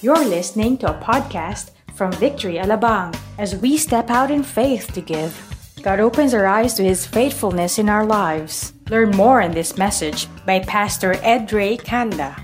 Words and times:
You're 0.00 0.24
listening 0.24 0.78
to 0.78 0.96
a 0.96 1.02
podcast 1.02 1.72
from 1.94 2.12
Victory 2.12 2.54
Alabang 2.54 3.18
as 3.36 3.56
we 3.56 3.76
step 3.76 4.10
out 4.10 4.30
in 4.30 4.44
faith 4.44 4.92
to 4.92 5.00
give. 5.00 5.34
God 5.82 5.98
opens 5.98 6.32
our 6.34 6.46
eyes 6.46 6.74
to 6.74 6.84
His 6.84 7.04
faithfulness 7.04 7.80
in 7.80 7.88
our 7.88 8.06
lives. 8.06 8.74
Learn 8.90 9.10
more 9.10 9.40
in 9.40 9.50
this 9.50 9.76
message 9.76 10.28
by 10.46 10.60
Pastor 10.60 11.14
Edre 11.14 11.82
Kanda. 11.82 12.36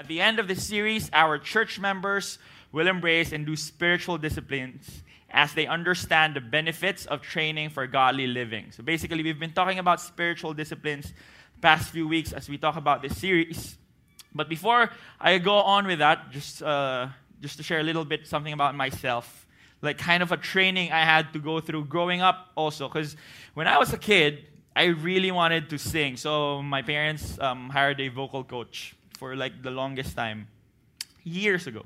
At 0.00 0.08
the 0.08 0.20
end 0.20 0.40
of 0.40 0.48
this 0.48 0.66
series, 0.66 1.08
our 1.12 1.38
church 1.38 1.78
members 1.78 2.40
will 2.72 2.88
embrace 2.88 3.30
and 3.30 3.46
do 3.46 3.54
spiritual 3.54 4.18
disciplines 4.18 5.04
as 5.30 5.54
they 5.54 5.68
understand 5.68 6.34
the 6.34 6.40
benefits 6.40 7.06
of 7.06 7.22
training 7.22 7.70
for 7.70 7.86
godly 7.86 8.26
living. 8.26 8.72
So 8.72 8.82
basically, 8.82 9.22
we've 9.22 9.38
been 9.38 9.52
talking 9.52 9.78
about 9.78 10.00
spiritual 10.00 10.54
disciplines 10.54 11.14
the 11.54 11.60
past 11.62 11.90
few 11.90 12.08
weeks 12.08 12.32
as 12.32 12.48
we 12.48 12.58
talk 12.58 12.74
about 12.74 13.00
this 13.00 13.16
series. 13.16 13.76
But 14.34 14.48
before 14.48 14.90
I 15.20 15.38
go 15.38 15.56
on 15.56 15.86
with 15.86 15.98
that, 15.98 16.30
just 16.30 16.62
uh, 16.62 17.08
just 17.40 17.56
to 17.56 17.62
share 17.62 17.80
a 17.80 17.82
little 17.82 18.04
bit 18.04 18.26
something 18.26 18.52
about 18.52 18.74
myself, 18.74 19.46
like 19.82 19.98
kind 19.98 20.22
of 20.22 20.32
a 20.32 20.36
training 20.36 20.92
I 20.92 21.04
had 21.04 21.32
to 21.32 21.38
go 21.38 21.60
through 21.60 21.86
growing 21.86 22.20
up 22.20 22.48
also, 22.54 22.88
because 22.88 23.16
when 23.54 23.66
I 23.66 23.78
was 23.78 23.92
a 23.92 23.98
kid, 23.98 24.46
I 24.76 24.84
really 24.84 25.30
wanted 25.30 25.68
to 25.70 25.78
sing. 25.78 26.16
So 26.16 26.62
my 26.62 26.82
parents 26.82 27.38
um, 27.40 27.70
hired 27.70 28.00
a 28.00 28.08
vocal 28.08 28.44
coach 28.44 28.94
for 29.18 29.36
like 29.36 29.62
the 29.62 29.70
longest 29.70 30.16
time, 30.16 30.48
years 31.24 31.66
ago, 31.66 31.84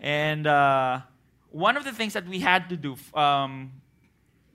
and. 0.00 0.46
Uh, 0.46 1.00
one 1.52 1.76
of 1.76 1.84
the 1.84 1.90
things 1.90 2.12
that 2.12 2.26
we 2.28 2.38
had 2.38 2.68
to 2.68 2.76
do, 2.76 2.96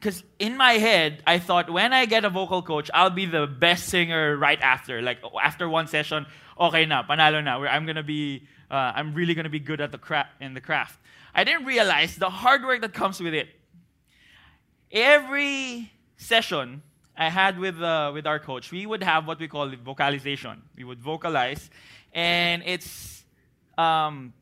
because 0.06 0.24
in 0.38 0.56
my 0.56 0.74
head, 0.74 1.24
I 1.26 1.40
thought 1.40 1.68
when 1.68 1.92
I 1.92 2.06
get 2.06 2.26
a 2.26 2.30
vocal 2.30 2.62
coach, 2.62 2.92
I'll 2.94 3.10
be 3.10 3.26
the 3.26 3.48
best 3.48 3.88
singer 3.88 4.38
right 4.38 4.62
after. 4.62 5.02
Like 5.02 5.18
after 5.42 5.68
one 5.68 5.88
session, 5.88 6.28
okay 6.60 6.86
na, 6.86 7.02
panalo 7.02 7.44
na. 7.44 7.58
I'm 7.66 7.88
gonna 7.88 8.04
be, 8.04 8.48
uh, 8.70 8.94
I'm 8.94 9.16
really 9.16 9.34
gonna 9.34 9.50
be 9.50 9.60
good 9.60 9.82
at 9.82 9.92
the 9.92 9.98
craft 9.98 10.30
in 10.42 10.54
the 10.54 10.62
craft. 10.62 11.00
I 11.34 11.44
didn't 11.44 11.66
realize 11.66 12.18
the 12.18 12.30
hard 12.30 12.64
work 12.64 12.82
that 12.82 12.94
comes 12.94 13.20
with 13.20 13.34
it. 13.34 13.48
Every 14.92 15.92
session 16.18 16.84
I 17.18 17.32
had 17.32 17.58
with 17.58 17.82
uh, 17.82 18.12
with 18.14 18.28
our 18.28 18.38
coach, 18.38 18.72
we 18.72 18.86
would 18.86 19.02
have 19.02 19.26
what 19.26 19.40
we 19.40 19.48
call 19.48 19.68
vocalization. 19.84 20.62
We 20.78 20.84
would 20.84 21.02
vocalize, 21.02 21.72
and 22.14 22.62
it's 22.64 23.26
um, 23.76 24.34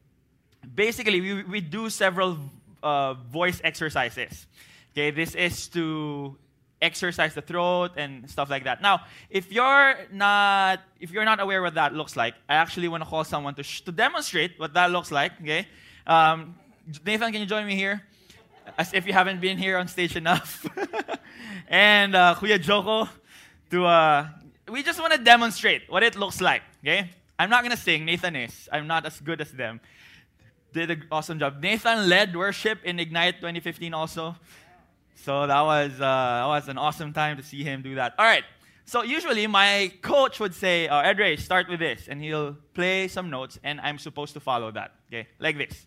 basically, 0.75 1.21
we, 1.21 1.43
we 1.43 1.61
do 1.61 1.89
several 1.89 2.37
uh, 2.83 3.13
voice 3.13 3.61
exercises. 3.63 4.45
Okay, 4.93 5.09
this 5.09 5.33
is 5.33 5.67
to 5.69 6.37
exercise 6.79 7.33
the 7.33 7.41
throat 7.41 7.91
and 7.97 8.29
stuff 8.29 8.49
like 8.49 8.65
that. 8.65 8.81
Now, 8.81 9.05
if 9.29 9.51
you're 9.51 9.95
not 10.11 10.81
if 10.99 11.09
you're 11.11 11.25
not 11.25 11.39
aware 11.39 11.63
what 11.63 11.73
that 11.73 11.93
looks 11.93 12.15
like, 12.15 12.35
I 12.47 12.55
actually 12.55 12.87
want 12.89 13.03
to 13.03 13.09
call 13.09 13.23
someone 13.23 13.55
to 13.55 13.63
sh- 13.63 13.81
to 13.81 13.91
demonstrate 13.91 14.59
what 14.59 14.73
that 14.75 14.91
looks 14.91 15.11
like. 15.11 15.31
Okay, 15.41 15.67
um, 16.05 16.55
Nathan, 17.05 17.31
can 17.31 17.41
you 17.41 17.47
join 17.47 17.65
me 17.65 17.75
here? 17.75 18.03
As 18.77 18.93
if 18.93 19.07
you 19.07 19.13
haven't 19.13 19.41
been 19.41 19.57
here 19.57 19.77
on 19.77 19.87
stage 19.87 20.15
enough. 20.15 20.65
and 21.67 22.15
uh, 22.15 22.35
Kuya 22.37 22.61
Joko, 22.61 23.09
to 23.71 23.85
uh, 23.85 24.27
we 24.69 24.83
just 24.83 24.99
want 24.99 25.13
to 25.13 25.19
demonstrate 25.19 25.89
what 25.89 26.03
it 26.03 26.15
looks 26.15 26.39
like. 26.39 26.61
Okay, 26.83 27.09
I'm 27.39 27.49
not 27.49 27.63
gonna 27.63 27.77
sing. 27.77 28.05
Nathan 28.05 28.35
is. 28.35 28.69
I'm 28.71 28.85
not 28.85 29.07
as 29.07 29.19
good 29.19 29.41
as 29.41 29.51
them 29.51 29.81
did 30.73 30.89
an 30.89 31.05
awesome 31.11 31.39
job. 31.39 31.61
Nathan 31.61 32.09
led 32.09 32.35
worship 32.35 32.79
in 32.83 32.99
Ignite 32.99 33.35
2015 33.35 33.93
also. 33.93 34.35
So 35.23 35.47
that 35.47 35.61
was, 35.61 35.93
uh, 35.93 35.97
that 35.99 36.47
was 36.47 36.67
an 36.67 36.77
awesome 36.77 37.13
time 37.13 37.37
to 37.37 37.43
see 37.43 37.63
him 37.63 37.81
do 37.81 37.95
that. 37.95 38.13
All 38.19 38.25
right. 38.25 38.43
So 38.83 39.03
usually 39.03 39.47
my 39.47 39.93
coach 40.01 40.41
would 40.41 40.53
say, 40.53 40.89
oh, 40.89 41.35
start 41.37 41.69
with 41.69 41.79
this. 41.79 42.09
And 42.09 42.21
he'll 42.21 42.57
play 42.73 43.07
some 43.07 43.29
notes, 43.29 43.57
and 43.63 43.79
I'm 43.79 43.97
supposed 43.99 44.33
to 44.33 44.41
follow 44.41 44.69
that. 44.71 44.91
Okay? 45.07 45.29
Like 45.39 45.57
this. 45.57 45.85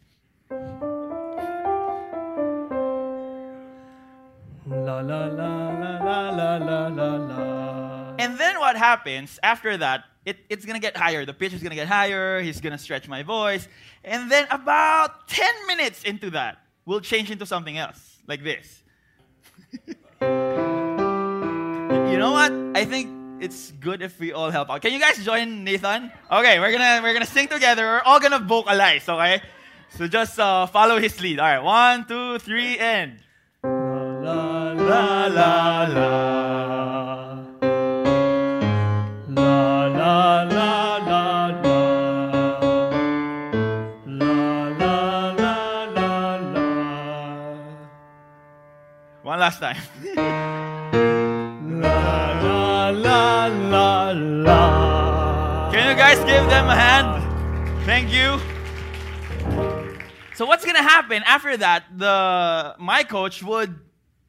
La 4.66 5.00
la 5.00 5.26
la 5.26 5.26
la 5.26 6.30
la 6.30 6.56
la 6.56 6.86
la 6.88 7.16
la. 7.16 8.14
And 8.18 8.38
then 8.38 8.58
what 8.58 8.76
happens 8.76 9.38
after 9.42 9.76
that 9.76 10.04
it, 10.24 10.38
it's 10.48 10.64
going 10.64 10.74
to 10.74 10.80
get 10.80 10.96
higher. 10.96 11.26
The 11.26 11.34
pitch 11.34 11.52
is 11.52 11.60
going 11.62 11.70
to 11.70 11.76
get 11.76 11.88
higher. 11.88 12.40
He's 12.40 12.60
going 12.62 12.72
to 12.72 12.78
stretch 12.78 13.06
my 13.06 13.22
voice. 13.22 13.68
And 14.02 14.30
then 14.32 14.46
about 14.50 15.28
10 15.28 15.66
minutes 15.66 16.02
into 16.04 16.30
that, 16.30 16.58
we'll 16.86 17.00
change 17.00 17.30
into 17.30 17.46
something 17.46 17.78
else, 17.78 18.16
like 18.26 18.42
this. 18.42 18.82
you 22.10 22.18
know 22.18 22.32
what? 22.32 22.52
I 22.74 22.84
think 22.84 23.10
it's 23.40 23.72
good 23.72 24.02
if 24.02 24.18
we 24.18 24.32
all 24.32 24.50
help 24.50 24.70
out. 24.70 24.82
Can 24.82 24.92
you 24.92 25.00
guys 25.00 25.22
join 25.24 25.64
Nathan? 25.64 26.10
Okay, 26.30 26.58
we're 26.58 26.72
gonna 26.72 27.00
we're 27.02 27.12
gonna 27.12 27.26
sing 27.26 27.48
together. 27.48 27.84
We're 27.84 28.02
all 28.02 28.20
gonna 28.20 28.38
vocalize. 28.40 29.08
Okay, 29.08 29.42
so 29.90 30.06
just 30.08 30.38
uh, 30.38 30.66
follow 30.66 30.98
his 30.98 31.20
lead. 31.20 31.38
All 31.38 31.46
right, 31.46 31.60
one, 31.62 32.06
two, 32.06 32.38
three, 32.38 32.78
and 32.78 33.18
la 33.62 34.72
la 34.72 35.26
la 35.26 35.84
la. 35.84 37.35
One 37.35 37.35
last 49.46 49.60
time. 49.62 49.78
la, 51.78 52.90
la, 52.90 52.90
la, 52.90 53.46
la, 53.46 54.10
la. 54.10 55.70
Can 55.70 55.86
you 55.86 55.94
guys 55.94 56.18
give 56.26 56.42
them 56.50 56.66
a 56.66 56.74
hand? 56.74 57.22
Thank 57.86 58.10
you. 58.10 58.42
So 60.34 60.46
what's 60.46 60.64
gonna 60.66 60.82
happen 60.82 61.22
after 61.24 61.56
that? 61.58 61.84
The 61.94 62.74
my 62.78 63.04
coach 63.04 63.40
would, 63.44 63.70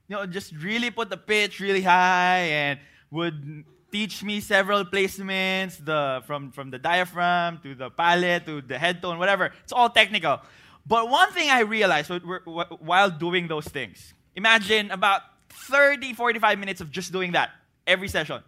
you 0.07 0.16
know, 0.16 0.27
just 0.27 0.53
really 0.53 0.91
put 0.91 1.09
the 1.09 1.17
pitch 1.17 1.59
really 1.59 1.81
high 1.81 2.45
and 2.61 2.79
would 3.09 3.66
teach 3.91 4.22
me 4.22 4.39
several 4.39 4.85
placements, 4.85 5.83
the 5.83 6.22
from 6.27 6.51
from 6.51 6.69
the 6.69 6.77
diaphragm 6.77 7.57
to 7.66 7.73
the 7.73 7.89
palate 7.89 8.45
to 8.45 8.61
the 8.61 8.77
head 8.77 9.01
tone, 9.01 9.17
whatever. 9.17 9.50
It's 9.63 9.73
all 9.73 9.89
technical. 9.89 10.45
But 10.85 11.09
one 11.09 11.33
thing 11.33 11.50
I 11.50 11.61
realized 11.61 12.13
while 12.45 13.09
doing 13.09 13.50
those 13.50 13.66
things, 13.66 14.13
Imagine 14.37 14.91
about 14.91 15.23
30, 15.49 16.13
45 16.13 16.59
minutes 16.59 16.79
of 16.79 16.91
just 16.91 17.11
doing 17.11 17.31
that 17.31 17.49
every 17.87 18.07
session. 18.07 18.43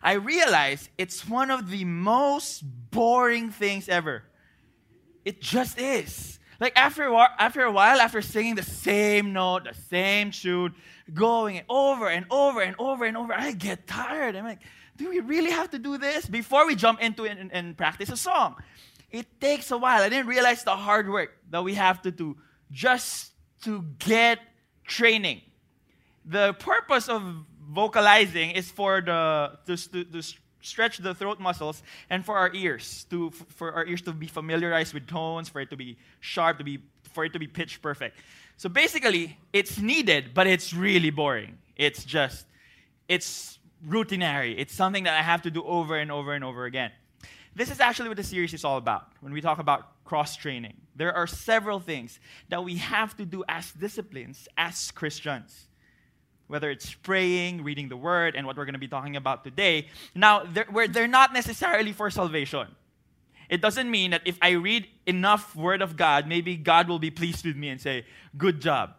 I 0.00 0.12
realize 0.12 0.88
it's 0.96 1.28
one 1.28 1.50
of 1.50 1.70
the 1.70 1.84
most 1.84 2.62
boring 2.92 3.50
things 3.50 3.88
ever. 3.88 4.22
It 5.24 5.40
just 5.40 5.76
is. 5.76 6.38
Like 6.60 6.72
after 6.76 7.02
a 7.02 7.12
while, 7.12 7.30
after 7.36 7.62
a 7.62 7.72
while, 7.72 8.00
after 8.00 8.22
singing 8.22 8.54
the 8.54 8.62
same 8.62 9.32
note, 9.32 9.64
the 9.64 9.74
same 9.90 10.30
tune, 10.30 10.76
going 11.12 11.62
over 11.68 12.08
and 12.08 12.24
over 12.30 12.60
and 12.60 12.76
over 12.78 13.04
and 13.04 13.16
over, 13.16 13.34
I 13.34 13.50
get 13.52 13.88
tired. 13.88 14.36
I'm 14.36 14.44
like, 14.44 14.60
do 14.96 15.10
we 15.10 15.18
really 15.18 15.50
have 15.50 15.70
to 15.70 15.80
do 15.80 15.98
this 15.98 16.26
before 16.26 16.64
we 16.64 16.76
jump 16.76 17.02
into 17.02 17.24
it 17.24 17.38
and, 17.38 17.52
and 17.52 17.76
practice 17.76 18.08
a 18.10 18.16
song? 18.16 18.54
It 19.10 19.40
takes 19.40 19.72
a 19.72 19.78
while. 19.78 20.00
I 20.00 20.10
didn't 20.10 20.28
realize 20.28 20.62
the 20.62 20.76
hard 20.76 21.08
work 21.08 21.36
that 21.50 21.64
we 21.64 21.74
have 21.74 22.02
to 22.02 22.12
do 22.12 22.36
just 22.70 23.32
to 23.62 23.84
get 23.98 24.38
training. 24.88 25.42
The 26.24 26.54
purpose 26.54 27.08
of 27.08 27.22
vocalizing 27.70 28.50
is 28.50 28.70
for 28.70 29.00
the 29.00 29.58
to, 29.66 29.76
to, 29.76 30.04
to 30.04 30.22
stretch 30.60 30.98
the 30.98 31.14
throat 31.14 31.38
muscles 31.38 31.82
and 32.10 32.24
for 32.24 32.36
our 32.36 32.52
ears 32.54 33.06
to 33.10 33.30
for 33.30 33.72
our 33.72 33.86
ears 33.86 34.02
to 34.02 34.12
be 34.12 34.26
familiarized 34.26 34.92
with 34.94 35.06
tones, 35.06 35.48
for 35.48 35.60
it 35.60 35.70
to 35.70 35.76
be 35.76 35.96
sharp, 36.20 36.58
to 36.58 36.64
be 36.64 36.80
for 37.12 37.24
it 37.24 37.32
to 37.32 37.38
be 37.38 37.46
pitch 37.46 37.80
perfect. 37.80 38.18
So 38.56 38.68
basically, 38.68 39.38
it's 39.52 39.78
needed, 39.78 40.34
but 40.34 40.46
it's 40.46 40.74
really 40.74 41.10
boring. 41.10 41.58
It's 41.76 42.04
just 42.04 42.46
it's 43.06 43.58
routinary. 43.86 44.56
It's 44.58 44.74
something 44.74 45.04
that 45.04 45.14
I 45.14 45.22
have 45.22 45.42
to 45.42 45.50
do 45.50 45.62
over 45.62 45.96
and 45.96 46.10
over 46.10 46.34
and 46.34 46.42
over 46.42 46.64
again. 46.64 46.90
This 47.54 47.70
is 47.70 47.80
actually 47.80 48.08
what 48.08 48.16
the 48.16 48.24
series 48.24 48.54
is 48.54 48.64
all 48.64 48.76
about. 48.76 49.06
When 49.20 49.32
we 49.32 49.40
talk 49.40 49.58
about 49.58 49.97
cross 50.08 50.36
training, 50.36 50.72
there 50.96 51.14
are 51.14 51.26
several 51.26 51.80
things 51.80 52.18
that 52.48 52.64
we 52.64 52.76
have 52.78 53.14
to 53.18 53.26
do 53.26 53.44
as 53.46 53.70
disciplines, 53.72 54.48
as 54.56 54.90
Christians. 54.90 55.66
Whether 56.46 56.70
it's 56.70 56.94
praying, 56.94 57.62
reading 57.62 57.90
the 57.90 57.96
word, 57.96 58.34
and 58.34 58.46
what 58.46 58.56
we're 58.56 58.64
going 58.64 58.80
to 58.80 58.80
be 58.80 58.88
talking 58.88 59.16
about 59.16 59.44
today. 59.44 59.88
Now, 60.14 60.44
they're, 60.44 60.88
they're 60.88 61.06
not 61.06 61.34
necessarily 61.34 61.92
for 61.92 62.08
salvation. 62.08 62.68
It 63.50 63.60
doesn't 63.60 63.90
mean 63.90 64.12
that 64.12 64.22
if 64.24 64.38
I 64.40 64.52
read 64.52 64.86
enough 65.04 65.54
word 65.54 65.82
of 65.82 65.98
God, 65.98 66.26
maybe 66.26 66.56
God 66.56 66.88
will 66.88 66.98
be 66.98 67.10
pleased 67.10 67.44
with 67.44 67.56
me 67.56 67.68
and 67.68 67.78
say, 67.78 68.06
Good 68.38 68.62
job. 68.62 68.94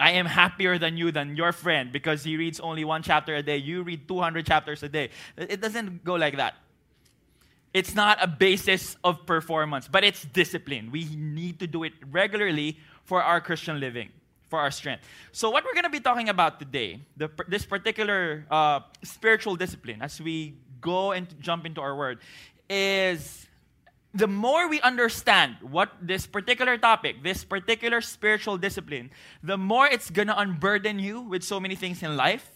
I 0.00 0.12
am 0.12 0.26
happier 0.26 0.78
than 0.78 0.96
you, 0.96 1.12
than 1.12 1.36
your 1.36 1.52
friend, 1.52 1.92
because 1.92 2.24
he 2.24 2.36
reads 2.36 2.58
only 2.58 2.84
one 2.84 3.02
chapter 3.02 3.36
a 3.36 3.42
day. 3.42 3.56
You 3.58 3.82
read 3.84 4.08
200 4.08 4.46
chapters 4.46 4.82
a 4.82 4.88
day. 4.88 5.10
It 5.36 5.60
doesn't 5.60 6.04
go 6.04 6.14
like 6.14 6.36
that. 6.36 6.54
It's 7.74 7.94
not 7.94 8.18
a 8.22 8.26
basis 8.26 8.96
of 9.04 9.26
performance, 9.26 9.88
but 9.88 10.04
it's 10.04 10.24
discipline. 10.24 10.90
We 10.90 11.04
need 11.14 11.60
to 11.60 11.66
do 11.66 11.84
it 11.84 11.92
regularly 12.10 12.78
for 13.04 13.22
our 13.22 13.40
Christian 13.40 13.78
living, 13.78 14.08
for 14.48 14.58
our 14.58 14.70
strength. 14.70 15.04
So, 15.32 15.50
what 15.50 15.64
we're 15.64 15.74
going 15.74 15.84
to 15.84 15.90
be 15.90 16.00
talking 16.00 16.28
about 16.28 16.58
today, 16.58 17.00
the, 17.16 17.30
this 17.46 17.66
particular 17.66 18.46
uh, 18.50 18.80
spiritual 19.02 19.56
discipline, 19.56 20.02
as 20.02 20.20
we 20.20 20.56
go 20.80 21.12
and 21.12 21.28
jump 21.40 21.66
into 21.66 21.80
our 21.80 21.94
word, 21.94 22.20
is 22.70 23.46
the 24.14 24.26
more 24.26 24.68
we 24.68 24.80
understand 24.80 25.56
what 25.60 25.92
this 26.00 26.26
particular 26.26 26.78
topic, 26.78 27.22
this 27.22 27.44
particular 27.44 28.00
spiritual 28.00 28.56
discipline, 28.56 29.10
the 29.42 29.56
more 29.56 29.86
it's 29.86 30.10
going 30.10 30.28
to 30.28 30.38
unburden 30.38 30.98
you 30.98 31.20
with 31.20 31.42
so 31.42 31.60
many 31.60 31.74
things 31.74 32.02
in 32.02 32.16
life. 32.16 32.50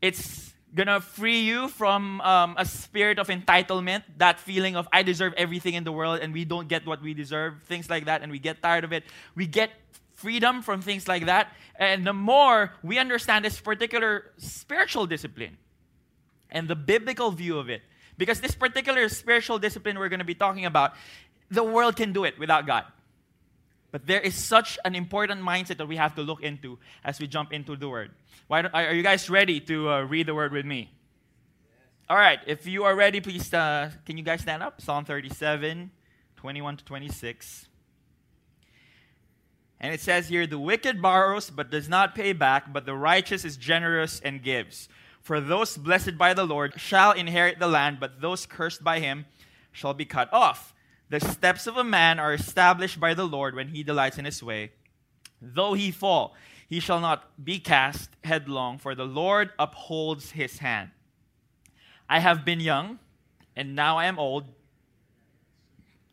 It's 0.00 0.53
to 0.76 1.00
free 1.00 1.40
you 1.40 1.68
from 1.68 2.20
um, 2.22 2.56
a 2.58 2.64
spirit 2.66 3.18
of 3.18 3.28
entitlement, 3.28 4.02
that 4.18 4.40
feeling 4.40 4.74
of 4.74 4.88
I 4.92 5.02
deserve 5.02 5.32
everything 5.36 5.74
in 5.74 5.84
the 5.84 5.92
world 5.92 6.20
and 6.20 6.34
we 6.34 6.44
don't 6.44 6.66
get 6.66 6.84
what 6.84 7.00
we 7.00 7.14
deserve, 7.14 7.62
things 7.66 7.88
like 7.88 8.06
that, 8.06 8.22
and 8.22 8.32
we 8.32 8.40
get 8.40 8.60
tired 8.60 8.82
of 8.82 8.92
it. 8.92 9.04
We 9.36 9.46
get 9.46 9.70
freedom 10.14 10.62
from 10.62 10.82
things 10.82 11.06
like 11.06 11.26
that. 11.26 11.52
And 11.76 12.06
the 12.06 12.12
more 12.12 12.72
we 12.82 12.98
understand 12.98 13.44
this 13.44 13.60
particular 13.60 14.32
spiritual 14.38 15.06
discipline 15.06 15.58
and 16.50 16.66
the 16.66 16.76
biblical 16.76 17.30
view 17.30 17.58
of 17.58 17.70
it, 17.70 17.82
because 18.18 18.40
this 18.40 18.54
particular 18.54 19.08
spiritual 19.08 19.58
discipline 19.58 19.98
we're 19.98 20.08
to 20.08 20.24
be 20.24 20.34
talking 20.34 20.66
about, 20.66 20.94
the 21.50 21.62
world 21.62 21.94
can 21.96 22.12
do 22.12 22.24
it 22.24 22.38
without 22.38 22.66
God. 22.66 22.84
But 23.94 24.08
there 24.08 24.20
is 24.20 24.34
such 24.34 24.76
an 24.84 24.96
important 24.96 25.40
mindset 25.40 25.76
that 25.76 25.86
we 25.86 25.94
have 25.94 26.16
to 26.16 26.22
look 26.22 26.42
into 26.42 26.80
as 27.04 27.20
we 27.20 27.28
jump 27.28 27.52
into 27.52 27.76
the 27.76 27.88
Word. 27.88 28.10
Why 28.48 28.62
are 28.62 28.92
you 28.92 29.04
guys 29.04 29.30
ready 29.30 29.60
to 29.60 29.88
uh, 29.88 30.00
read 30.02 30.26
the 30.26 30.34
Word 30.34 30.50
with 30.50 30.66
me? 30.66 30.90
All 32.10 32.16
right, 32.16 32.40
if 32.44 32.66
you 32.66 32.82
are 32.82 32.96
ready, 32.96 33.20
please, 33.20 33.54
uh, 33.54 33.92
can 34.04 34.18
you 34.18 34.24
guys 34.24 34.40
stand 34.40 34.64
up? 34.64 34.80
Psalm 34.80 35.04
37, 35.04 35.92
21 36.34 36.76
to 36.78 36.84
26. 36.84 37.68
And 39.78 39.94
it 39.94 40.00
says 40.00 40.26
here, 40.26 40.48
The 40.48 40.58
wicked 40.58 41.00
borrows 41.00 41.50
but 41.50 41.70
does 41.70 41.88
not 41.88 42.16
pay 42.16 42.32
back, 42.32 42.72
but 42.72 42.86
the 42.86 42.96
righteous 42.96 43.44
is 43.44 43.56
generous 43.56 44.20
and 44.24 44.42
gives. 44.42 44.88
For 45.20 45.40
those 45.40 45.76
blessed 45.76 46.18
by 46.18 46.34
the 46.34 46.44
Lord 46.44 46.80
shall 46.80 47.12
inherit 47.12 47.60
the 47.60 47.68
land, 47.68 48.00
but 48.00 48.20
those 48.20 48.44
cursed 48.44 48.82
by 48.82 48.98
him 48.98 49.26
shall 49.70 49.94
be 49.94 50.04
cut 50.04 50.32
off. 50.32 50.73
The 51.14 51.20
steps 51.20 51.68
of 51.68 51.76
a 51.76 51.84
man 51.84 52.18
are 52.18 52.34
established 52.34 52.98
by 52.98 53.14
the 53.14 53.24
Lord 53.24 53.54
when 53.54 53.68
he 53.68 53.84
delights 53.84 54.18
in 54.18 54.24
his 54.24 54.42
way. 54.42 54.72
Though 55.40 55.74
he 55.74 55.92
fall, 55.92 56.34
he 56.68 56.80
shall 56.80 56.98
not 56.98 57.44
be 57.44 57.60
cast 57.60 58.10
headlong, 58.24 58.78
for 58.78 58.96
the 58.96 59.04
Lord 59.04 59.52
upholds 59.56 60.32
his 60.32 60.58
hand. 60.58 60.90
I 62.10 62.18
have 62.18 62.44
been 62.44 62.58
young, 62.58 62.98
and 63.54 63.76
now 63.76 63.96
I 63.96 64.06
am 64.06 64.18
old, 64.18 64.46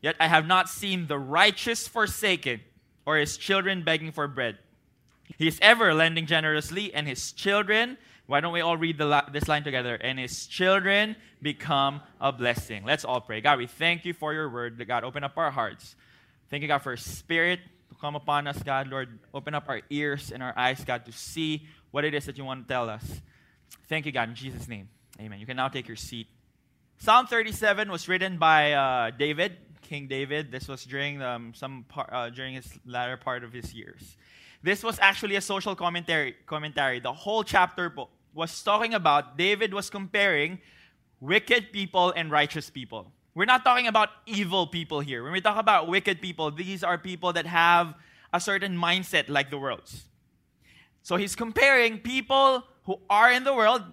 yet 0.03 0.15
I 0.19 0.27
have 0.27 0.45
not 0.45 0.69
seen 0.69 1.07
the 1.07 1.17
righteous 1.17 1.87
forsaken, 1.87 2.61
or 3.03 3.17
his 3.17 3.37
children 3.37 3.81
begging 3.81 4.11
for 4.11 4.27
bread. 4.27 4.59
He 5.35 5.47
is 5.47 5.57
ever 5.63 5.95
lending 5.95 6.27
generously, 6.27 6.93
and 6.93 7.07
his 7.07 7.31
children 7.31 7.97
why 8.31 8.39
don't 8.39 8.53
we 8.53 8.61
all 8.61 8.77
read 8.77 8.97
la- 8.97 9.29
this 9.29 9.49
line 9.49 9.65
together? 9.65 9.95
And 9.95 10.17
his 10.17 10.47
children 10.47 11.17
become 11.41 11.99
a 12.21 12.31
blessing. 12.31 12.85
Let's 12.85 13.03
all 13.03 13.19
pray. 13.19 13.41
God, 13.41 13.57
we 13.57 13.67
thank 13.67 14.05
you 14.05 14.13
for 14.13 14.33
your 14.33 14.49
word. 14.49 14.81
God, 14.87 15.03
open 15.03 15.25
up 15.25 15.33
our 15.35 15.51
hearts. 15.51 15.97
Thank 16.49 16.61
you, 16.61 16.69
God, 16.69 16.77
for 16.77 16.95
spirit 16.95 17.59
to 17.89 17.95
come 17.99 18.15
upon 18.15 18.47
us, 18.47 18.63
God. 18.63 18.87
Lord, 18.87 19.19
open 19.33 19.53
up 19.53 19.65
our 19.67 19.81
ears 19.89 20.31
and 20.31 20.41
our 20.41 20.57
eyes, 20.57 20.81
God, 20.85 21.05
to 21.07 21.11
see 21.11 21.67
what 21.91 22.05
it 22.05 22.13
is 22.13 22.25
that 22.25 22.37
you 22.37 22.45
want 22.45 22.69
to 22.69 22.73
tell 22.73 22.89
us. 22.89 23.03
Thank 23.89 24.05
you, 24.05 24.13
God, 24.13 24.29
in 24.29 24.35
Jesus' 24.35 24.65
name. 24.65 24.87
Amen. 25.19 25.37
You 25.41 25.45
can 25.45 25.57
now 25.57 25.67
take 25.67 25.89
your 25.89 25.97
seat. 25.97 26.27
Psalm 26.99 27.27
37 27.27 27.91
was 27.91 28.07
written 28.07 28.37
by 28.37 28.71
uh, 28.71 29.11
David, 29.11 29.57
King 29.81 30.07
David. 30.07 30.53
This 30.53 30.69
was 30.69 30.85
during 30.85 31.21
um, 31.21 31.53
some 31.53 31.83
par- 31.89 32.09
uh, 32.09 32.29
during 32.29 32.53
his 32.53 32.79
latter 32.85 33.17
part 33.17 33.43
of 33.43 33.51
his 33.51 33.73
years. 33.73 34.15
This 34.63 34.83
was 34.83 34.99
actually 34.99 35.35
a 35.35 35.41
social 35.41 35.75
commentary. 35.75 36.35
Commentary. 36.45 37.01
The 37.01 37.11
whole 37.11 37.43
chapter 37.43 37.89
was 38.33 38.61
talking 38.63 38.93
about, 38.93 39.37
David 39.37 39.73
was 39.73 39.89
comparing 39.89 40.59
wicked 41.19 41.71
people 41.71 42.11
and 42.15 42.31
righteous 42.31 42.69
people. 42.69 43.11
We're 43.33 43.45
not 43.45 43.63
talking 43.63 43.87
about 43.87 44.09
evil 44.25 44.67
people 44.67 44.99
here. 44.99 45.23
When 45.23 45.31
we 45.31 45.41
talk 45.41 45.57
about 45.57 45.87
wicked 45.87 46.21
people, 46.21 46.51
these 46.51 46.83
are 46.83 46.97
people 46.97 47.33
that 47.33 47.45
have 47.45 47.93
a 48.33 48.39
certain 48.39 48.77
mindset 48.77 49.29
like 49.29 49.49
the 49.49 49.57
world's. 49.57 50.05
So 51.03 51.15
he's 51.15 51.35
comparing 51.35 51.99
people 51.99 52.63
who 52.83 52.99
are 53.09 53.31
in 53.31 53.43
the 53.43 53.53
world, 53.53 53.83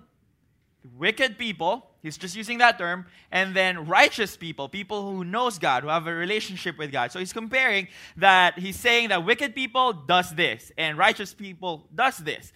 wicked 0.97 1.39
people, 1.39 1.91
he's 2.03 2.17
just 2.17 2.35
using 2.37 2.59
that 2.59 2.79
term, 2.79 3.07
and 3.31 3.55
then 3.55 3.87
righteous 3.87 4.37
people, 4.37 4.69
people 4.69 5.11
who 5.11 5.25
knows 5.25 5.59
God, 5.59 5.83
who 5.85 5.89
have 5.89 6.07
a 6.07 6.15
relationship 6.15 6.79
with 6.79 6.91
God. 6.91 7.13
So 7.13 7.19
he's 7.19 7.33
comparing 7.33 7.89
that 8.17 8.59
he's 8.59 8.79
saying 8.79 9.11
that 9.11 9.25
wicked 9.25 9.55
people 9.55 9.93
does 9.93 10.35
this 10.35 10.73
and 10.77 10.99
righteous 10.99 11.33
people 11.33 11.87
does 11.95 12.19
this 12.19 12.53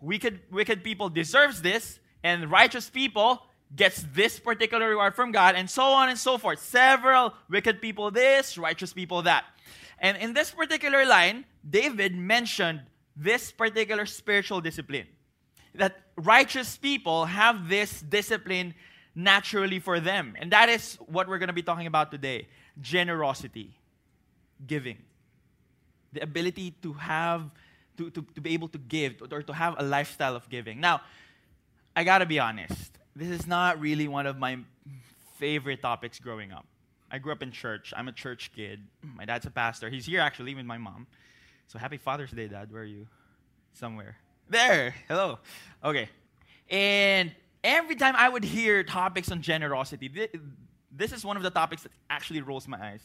wicked, 0.00 0.40
wicked 0.50 0.84
people 0.84 1.08
deserves 1.08 1.62
this, 1.62 1.98
and 2.22 2.50
righteous 2.50 2.90
people 2.90 3.42
gets 3.74 4.04
this 4.14 4.38
particular 4.38 4.88
reward 4.88 5.14
from 5.14 5.32
God, 5.32 5.54
and 5.54 5.68
so 5.68 5.82
on 5.82 6.08
and 6.08 6.18
so 6.18 6.38
forth. 6.38 6.60
Several 6.60 7.34
wicked 7.50 7.80
people 7.80 8.10
this, 8.10 8.56
righteous 8.56 8.92
people 8.92 9.22
that. 9.22 9.44
And 9.98 10.16
in 10.18 10.34
this 10.34 10.50
particular 10.50 11.04
line, 11.04 11.44
David 11.68 12.14
mentioned 12.14 12.82
this 13.16 13.50
particular 13.50 14.06
spiritual 14.06 14.60
discipline. 14.60 15.06
That 15.74 15.96
righteous 16.16 16.76
people 16.76 17.24
have 17.24 17.68
this 17.68 18.00
discipline 18.00 18.74
naturally 19.14 19.78
for 19.78 19.98
them. 19.98 20.34
And 20.38 20.52
that 20.52 20.68
is 20.68 20.96
what 21.06 21.28
we're 21.28 21.38
going 21.38 21.48
to 21.48 21.54
be 21.54 21.62
talking 21.62 21.86
about 21.86 22.10
today 22.10 22.48
generosity, 22.80 23.74
giving. 24.66 24.98
The 26.12 26.22
ability 26.22 26.72
to 26.82 26.92
have 26.92 27.50
to, 27.96 28.10
to, 28.10 28.22
to 28.34 28.40
be 28.40 28.54
able 28.54 28.68
to 28.68 28.78
give 28.78 29.22
or 29.30 29.42
to 29.42 29.52
have 29.52 29.76
a 29.78 29.82
lifestyle 29.82 30.36
of 30.36 30.48
giving. 30.48 30.80
Now, 30.80 31.00
I 31.94 32.04
gotta 32.04 32.26
be 32.26 32.38
honest, 32.38 32.92
this 33.14 33.28
is 33.28 33.46
not 33.46 33.80
really 33.80 34.08
one 34.08 34.26
of 34.26 34.38
my 34.38 34.58
favorite 35.38 35.82
topics 35.82 36.18
growing 36.18 36.52
up. 36.52 36.66
I 37.10 37.18
grew 37.18 37.32
up 37.32 37.42
in 37.42 37.52
church. 37.52 37.92
I'm 37.96 38.08
a 38.08 38.12
church 38.12 38.50
kid. 38.54 38.80
My 39.02 39.24
dad's 39.24 39.46
a 39.46 39.50
pastor. 39.50 39.88
He's 39.88 40.06
here 40.06 40.20
actually 40.20 40.54
with 40.54 40.66
my 40.66 40.78
mom. 40.78 41.06
So 41.68 41.78
happy 41.78 41.96
Father's 41.96 42.30
Day, 42.30 42.48
Dad. 42.48 42.72
Where 42.72 42.82
are 42.82 42.84
you? 42.84 43.06
Somewhere. 43.72 44.16
There. 44.48 44.94
Hello. 45.08 45.38
Okay. 45.84 46.08
And 46.68 47.32
every 47.62 47.96
time 47.96 48.14
I 48.16 48.28
would 48.28 48.44
hear 48.44 48.82
topics 48.82 49.30
on 49.30 49.40
generosity, 49.40 50.10
this 50.90 51.12
is 51.12 51.24
one 51.24 51.36
of 51.36 51.42
the 51.42 51.50
topics 51.50 51.82
that 51.82 51.92
actually 52.10 52.40
rolls 52.40 52.66
my 52.66 52.78
eyes. 52.80 53.00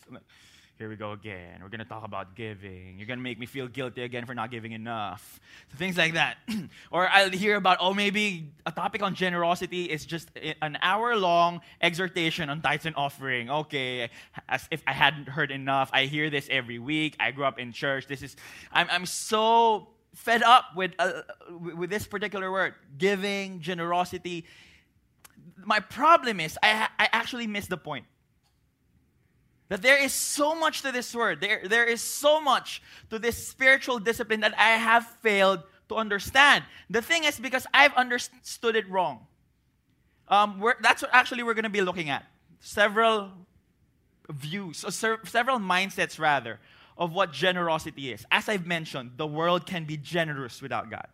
Here 0.82 0.90
we 0.90 0.96
go 0.96 1.12
again. 1.12 1.60
We're 1.62 1.70
going 1.70 1.78
to 1.78 1.86
talk 1.86 2.04
about 2.04 2.36
giving. 2.36 2.98
You're 2.98 3.06
going 3.06 3.20
to 3.20 3.24
make 3.24 3.38
me 3.38 3.46
feel 3.46 3.68
guilty 3.68 4.02
again 4.02 4.26
for 4.26 4.34
not 4.34 4.50
giving 4.50 4.72
enough. 4.72 5.40
So 5.72 5.78
things 5.78 5.96
like 5.96 6.16
that. 6.16 6.38
or 6.92 7.08
I'll 7.08 7.30
hear 7.30 7.56
about, 7.56 7.78
oh, 7.82 7.94
maybe 7.94 8.50
a 8.66 8.72
topic 8.72 9.04
on 9.04 9.14
generosity 9.14 9.84
is 9.84 10.08
just 10.08 10.32
an 10.60 10.80
hour 10.82 11.16
long 11.16 11.62
exhortation 11.82 12.50
on 12.50 12.62
tithes 12.64 12.88
and 12.88 12.96
offering. 12.96 13.48
Okay, 13.48 14.10
as 14.50 14.68
if 14.72 14.82
I 14.88 14.94
hadn't 14.94 15.30
heard 15.30 15.52
enough. 15.52 15.92
I 15.94 16.06
hear 16.06 16.32
this 16.32 16.48
every 16.50 16.80
week. 16.80 17.16
I 17.20 17.30
grew 17.30 17.46
up 17.46 17.60
in 17.60 17.74
church. 17.74 18.08
This 18.08 18.24
is, 18.24 18.36
I'm, 18.72 18.88
I'm 18.90 19.06
so 19.06 19.90
fed 20.16 20.42
up 20.42 20.66
with, 20.76 20.94
uh, 20.98 21.22
with 21.76 21.92
this 21.92 22.08
particular 22.08 22.52
word 22.52 22.74
giving, 22.98 23.60
generosity. 23.60 24.46
My 25.64 25.80
problem 25.80 26.40
is, 26.40 26.58
I, 26.64 26.90
I 26.98 27.08
actually 27.12 27.46
miss 27.46 27.68
the 27.68 27.78
point. 27.78 28.06
That 29.72 29.82
there 29.82 30.04
is 30.04 30.12
so 30.12 30.54
much 30.54 30.82
to 30.82 30.92
this 30.92 31.16
word. 31.16 31.40
There, 31.40 31.62
there 31.64 31.86
is 31.86 32.02
so 32.02 32.42
much 32.42 32.82
to 33.10 33.18
this 33.18 33.48
spiritual 33.48 34.00
discipline 34.00 34.42
that 34.42 34.54
I 34.60 34.72
have 34.72 35.06
failed 35.22 35.64
to 35.88 35.96
understand. 35.96 36.66
The 36.90 37.02
thing 37.02 37.24
is 37.24 37.40
because 37.40 37.66
I've 37.74 37.94
understood 37.94 38.76
it 38.76 38.90
wrong. 38.90 39.28
Um, 40.28 40.62
that's 40.82 41.02
what 41.02 41.12
actually 41.14 41.44
we're 41.44 41.54
going 41.54 41.64
to 41.64 41.70
be 41.70 41.80
looking 41.80 42.10
at. 42.10 42.26
Several 42.60 43.32
views, 44.30 44.84
or 44.84 44.92
several 44.92 45.58
mindsets 45.58 46.20
rather, 46.20 46.60
of 46.98 47.14
what 47.14 47.32
generosity 47.32 48.12
is. 48.12 48.26
As 48.30 48.50
I've 48.50 48.66
mentioned, 48.66 49.12
the 49.16 49.26
world 49.26 49.66
can 49.66 49.86
be 49.86 49.96
generous 49.96 50.62
without 50.62 50.92
God, 50.92 51.08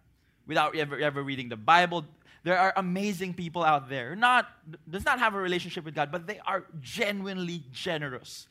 without 0.47 0.75
ever, 0.75 0.97
ever 0.97 1.21
reading 1.21 1.49
the 1.49 1.57
Bible, 1.57 2.05
there 2.48 2.58
are 2.58 2.72
amazing 2.77 3.34
people 3.34 3.62
out 3.62 3.89
there, 3.89 4.16
not 4.16 4.48
does 4.89 5.04
not 5.04 5.20
have 5.20 5.36
a 5.36 5.38
relationship 5.38 5.84
with 5.84 5.94
God, 5.94 6.13
but 6.13 6.27
they 6.27 6.39
are 6.46 6.63
genuinely 6.80 7.62
generous. 7.74 8.48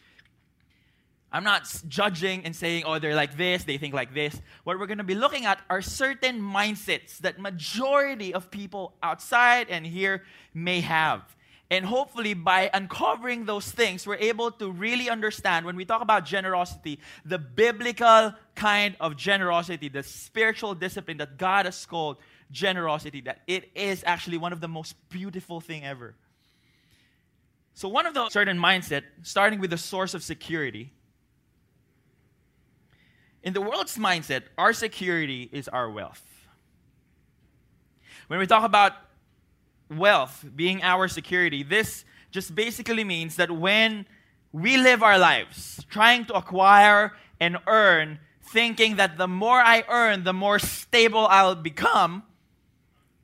I'm 1.32 1.44
not 1.44 1.62
judging 1.88 2.44
and 2.44 2.54
saying, 2.54 2.84
oh, 2.84 2.98
they're 2.98 3.14
like 3.14 3.38
this, 3.38 3.64
they 3.64 3.78
think 3.78 3.94
like 3.94 4.12
this. 4.12 4.38
What 4.64 4.78
we're 4.78 4.86
going 4.86 4.98
to 4.98 5.04
be 5.04 5.14
looking 5.14 5.46
at 5.46 5.60
are 5.70 5.80
certain 5.80 6.42
mindsets 6.42 7.16
that 7.18 7.38
majority 7.38 8.34
of 8.34 8.50
people 8.50 8.92
outside 9.02 9.68
and 9.70 9.86
here 9.86 10.24
may 10.52 10.82
have. 10.82 11.22
And 11.70 11.82
hopefully, 11.86 12.34
by 12.34 12.70
uncovering 12.74 13.46
those 13.46 13.70
things, 13.70 14.06
we're 14.06 14.16
able 14.16 14.50
to 14.52 14.70
really 14.70 15.08
understand 15.08 15.64
when 15.64 15.74
we 15.74 15.86
talk 15.86 16.02
about 16.02 16.26
generosity, 16.26 17.00
the 17.24 17.38
biblical 17.38 18.34
kind 18.54 18.94
of 19.00 19.16
generosity, 19.16 19.88
the 19.88 20.02
spiritual 20.02 20.74
discipline 20.74 21.16
that 21.16 21.38
God 21.38 21.64
has 21.64 21.86
called 21.86 22.18
generosity, 22.50 23.20
that 23.22 23.42
it 23.46 23.70
is 23.74 24.02
actually 24.06 24.38
one 24.38 24.52
of 24.52 24.60
the 24.60 24.68
most 24.68 24.94
beautiful 25.08 25.60
thing 25.60 25.84
ever. 25.84 26.14
So 27.74 27.88
one 27.88 28.06
of 28.06 28.14
the 28.14 28.28
certain 28.30 28.58
mindset, 28.58 29.02
starting 29.22 29.60
with 29.60 29.70
the 29.70 29.78
source 29.78 30.14
of 30.14 30.22
security, 30.22 30.92
in 33.42 33.52
the 33.52 33.60
world's 33.60 33.96
mindset, 33.96 34.42
our 34.58 34.72
security 34.72 35.48
is 35.52 35.68
our 35.68 35.90
wealth. 35.90 36.22
When 38.28 38.38
we 38.38 38.46
talk 38.46 38.64
about 38.64 38.92
wealth 39.88 40.44
being 40.56 40.82
our 40.82 41.06
security, 41.06 41.62
this 41.62 42.04
just 42.30 42.54
basically 42.54 43.04
means 43.04 43.36
that 43.36 43.50
when 43.50 44.06
we 44.52 44.76
live 44.76 45.02
our 45.02 45.18
lives 45.18 45.84
trying 45.90 46.24
to 46.24 46.34
acquire 46.34 47.12
and 47.38 47.58
earn, 47.66 48.18
thinking 48.42 48.96
that 48.96 49.18
the 49.18 49.28
more 49.28 49.60
I 49.60 49.84
earn, 49.88 50.24
the 50.24 50.32
more 50.32 50.58
stable 50.58 51.26
I'll 51.26 51.54
become, 51.54 52.22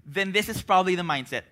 then 0.06 0.32
this 0.32 0.48
is 0.48 0.62
probably 0.62 0.94
the 0.94 1.02
mindset. 1.02 1.42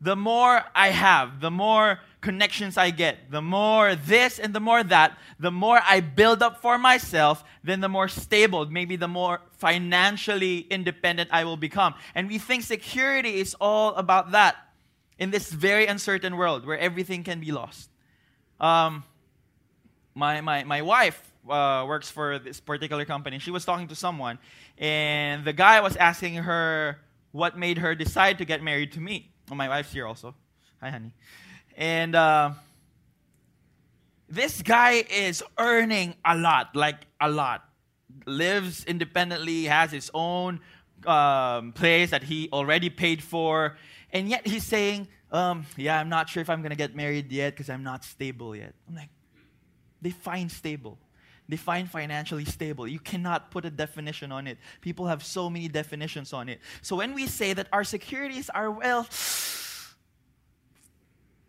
The 0.00 0.16
more 0.16 0.62
I 0.74 0.88
have, 0.88 1.40
the 1.40 1.50
more 1.50 2.00
connections 2.20 2.76
I 2.76 2.90
get, 2.90 3.30
the 3.30 3.40
more 3.40 3.94
this 3.94 4.38
and 4.38 4.52
the 4.52 4.60
more 4.60 4.82
that, 4.82 5.16
the 5.38 5.50
more 5.50 5.80
I 5.82 6.00
build 6.00 6.42
up 6.42 6.60
for 6.60 6.76
myself, 6.76 7.44
then 7.64 7.80
the 7.80 7.88
more 7.88 8.08
stable, 8.08 8.66
maybe 8.66 8.96
the 8.96 9.08
more 9.08 9.40
financially 9.52 10.66
independent 10.70 11.30
I 11.32 11.44
will 11.44 11.56
become. 11.56 11.94
And 12.14 12.28
we 12.28 12.38
think 12.38 12.64
security 12.64 13.40
is 13.40 13.56
all 13.60 13.94
about 13.94 14.32
that 14.32 14.56
in 15.18 15.30
this 15.30 15.50
very 15.50 15.86
uncertain 15.86 16.36
world 16.36 16.66
where 16.66 16.78
everything 16.78 17.24
can 17.24 17.40
be 17.40 17.52
lost. 17.52 17.88
Um, 18.60 19.04
my, 20.14 20.40
my, 20.40 20.64
my 20.64 20.82
wife 20.82 21.32
uh, 21.48 21.84
works 21.86 22.10
for 22.10 22.38
this 22.38 22.60
particular 22.60 23.04
company. 23.04 23.38
She 23.38 23.50
was 23.50 23.64
talking 23.64 23.88
to 23.88 23.94
someone, 23.94 24.38
and 24.78 25.44
the 25.44 25.52
guy 25.52 25.80
was 25.80 25.96
asking 25.96 26.34
her 26.34 26.98
what 27.36 27.58
made 27.58 27.76
her 27.78 27.94
decide 27.94 28.38
to 28.38 28.46
get 28.46 28.62
married 28.62 28.92
to 28.92 29.00
me. 29.00 29.30
Oh, 29.50 29.54
my 29.54 29.68
wife's 29.68 29.92
here 29.92 30.06
also. 30.06 30.34
Hi, 30.80 30.88
honey. 30.90 31.12
And 31.76 32.14
uh, 32.14 32.52
this 34.26 34.62
guy 34.62 35.04
is 35.10 35.44
earning 35.58 36.14
a 36.24 36.34
lot, 36.34 36.74
like 36.74 37.06
a 37.20 37.28
lot. 37.28 37.68
Lives 38.24 38.84
independently, 38.84 39.64
has 39.64 39.92
his 39.92 40.10
own 40.14 40.60
um, 41.06 41.72
place 41.72 42.10
that 42.10 42.22
he 42.22 42.48
already 42.52 42.88
paid 42.88 43.22
for, 43.22 43.76
and 44.10 44.28
yet 44.28 44.46
he's 44.46 44.64
saying, 44.64 45.06
um, 45.30 45.66
"Yeah, 45.76 46.00
I'm 46.00 46.08
not 46.08 46.30
sure 46.30 46.40
if 46.40 46.48
I'm 46.48 46.62
gonna 46.62 46.74
get 46.74 46.96
married 46.96 47.30
yet 47.30 47.52
because 47.52 47.68
I'm 47.68 47.82
not 47.82 48.04
stable 48.04 48.56
yet." 48.56 48.74
I'm 48.88 48.94
like, 48.94 49.10
define 50.02 50.48
stable. 50.48 50.98
Define 51.48 51.86
financially 51.86 52.44
stable. 52.44 52.88
You 52.88 52.98
cannot 52.98 53.50
put 53.50 53.64
a 53.64 53.70
definition 53.70 54.32
on 54.32 54.46
it. 54.46 54.58
People 54.80 55.06
have 55.06 55.24
so 55.24 55.48
many 55.48 55.68
definitions 55.68 56.32
on 56.32 56.48
it. 56.48 56.60
So 56.82 56.96
when 56.96 57.14
we 57.14 57.26
say 57.26 57.52
that 57.52 57.68
our 57.72 57.84
securities 57.84 58.50
are 58.50 58.70
well 58.70 59.06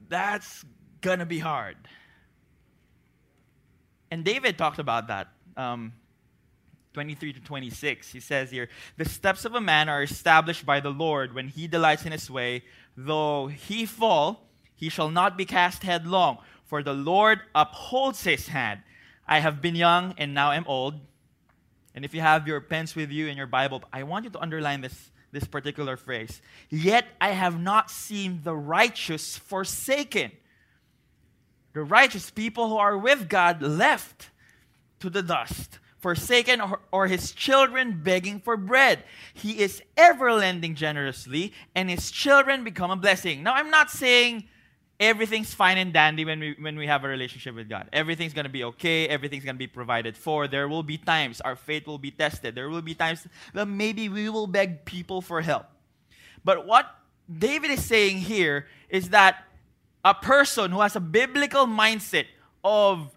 that's 0.09 0.65
going 1.01 1.19
to 1.19 1.25
be 1.25 1.39
hard. 1.39 1.77
And 4.09 4.23
David 4.23 4.57
talked 4.57 4.79
about 4.79 5.07
that. 5.07 5.27
Um, 5.55 5.93
23 6.93 7.33
to 7.33 7.39
26. 7.39 8.11
He 8.11 8.19
says 8.19 8.49
here, 8.49 8.69
The 8.97 9.05
steps 9.05 9.45
of 9.45 9.53
a 9.53 9.61
man 9.61 9.89
are 9.89 10.01
established 10.01 10.65
by 10.65 10.79
the 10.79 10.89
Lord 10.89 11.33
when 11.35 11.47
he 11.47 11.67
delights 11.67 12.05
in 12.05 12.11
his 12.11 12.29
way. 12.29 12.63
Though 12.95 13.47
he 13.47 13.85
fall, 13.85 14.47
he 14.75 14.89
shall 14.89 15.09
not 15.09 15.37
be 15.37 15.45
cast 15.45 15.83
headlong, 15.83 16.39
for 16.65 16.81
the 16.81 16.93
Lord 16.93 17.41
upholds 17.53 18.23
his 18.23 18.47
hand. 18.47 18.81
I 19.27 19.39
have 19.39 19.61
been 19.61 19.75
young 19.75 20.13
and 20.17 20.33
now 20.33 20.51
I'm 20.51 20.65
old. 20.67 20.95
And 21.93 22.05
if 22.05 22.13
you 22.13 22.21
have 22.21 22.47
your 22.47 22.61
pens 22.61 22.95
with 22.95 23.11
you 23.11 23.27
in 23.27 23.37
your 23.37 23.47
Bible, 23.47 23.83
I 23.91 24.03
want 24.03 24.25
you 24.25 24.31
to 24.31 24.39
underline 24.39 24.81
this 24.81 25.11
this 25.31 25.45
particular 25.45 25.97
phrase. 25.97 26.41
Yet 26.69 27.05
I 27.19 27.29
have 27.29 27.59
not 27.59 27.91
seen 27.91 28.41
the 28.43 28.55
righteous 28.55 29.37
forsaken. 29.37 30.31
The 31.73 31.83
righteous 31.83 32.31
people 32.31 32.69
who 32.69 32.77
are 32.77 32.97
with 32.97 33.29
God 33.29 33.61
left 33.61 34.29
to 34.99 35.09
the 35.09 35.21
dust, 35.21 35.79
forsaken 35.99 36.61
or, 36.61 36.79
or 36.91 37.07
his 37.07 37.33
children 37.33 38.01
begging 38.01 38.39
for 38.39 38.57
bread. 38.57 39.03
He 39.33 39.59
is 39.59 39.81
ever 39.95 40.33
lending 40.33 40.73
generously, 40.75 41.53
and 41.75 41.89
his 41.89 42.09
children 42.09 42.63
become 42.63 42.89
a 42.89 42.95
blessing. 42.95 43.43
Now, 43.43 43.53
I'm 43.53 43.69
not 43.69 43.91
saying 43.91 44.45
everything's 44.99 45.53
fine 45.53 45.77
and 45.77 45.93
dandy 45.93 46.25
when 46.25 46.39
we 46.39 46.55
when 46.59 46.75
we 46.77 46.87
have 46.87 47.03
a 47.03 47.07
relationship 47.07 47.55
with 47.55 47.69
God. 47.69 47.89
Everything's 47.93 48.33
gonna 48.33 48.49
be 48.49 48.63
okay. 48.63 49.07
Everything's 49.07 49.43
gonna 49.43 49.57
be 49.57 49.67
provided 49.67 50.17
for. 50.17 50.47
There 50.47 50.67
will 50.67 50.83
be 50.83 50.97
times 50.97 51.41
our 51.41 51.55
faith 51.55 51.87
will 51.87 51.97
be 51.97 52.11
tested. 52.11 52.55
There 52.55 52.69
will 52.69 52.81
be 52.81 52.95
times 52.95 53.27
that 53.53 53.67
maybe 53.67 54.09
we 54.09 54.29
will 54.29 54.47
beg 54.47 54.85
people 54.85 55.21
for 55.21 55.41
help. 55.41 55.65
But 56.43 56.65
what 56.65 56.85
David 57.31 57.71
is 57.71 57.83
saying 57.83 58.19
here 58.19 58.67
is 58.89 59.09
that 59.09 59.43
a 60.03 60.13
person 60.13 60.71
who 60.71 60.81
has 60.81 60.95
a 60.95 61.01
biblical 61.01 61.65
mindset 61.65 62.25
of 62.63 63.11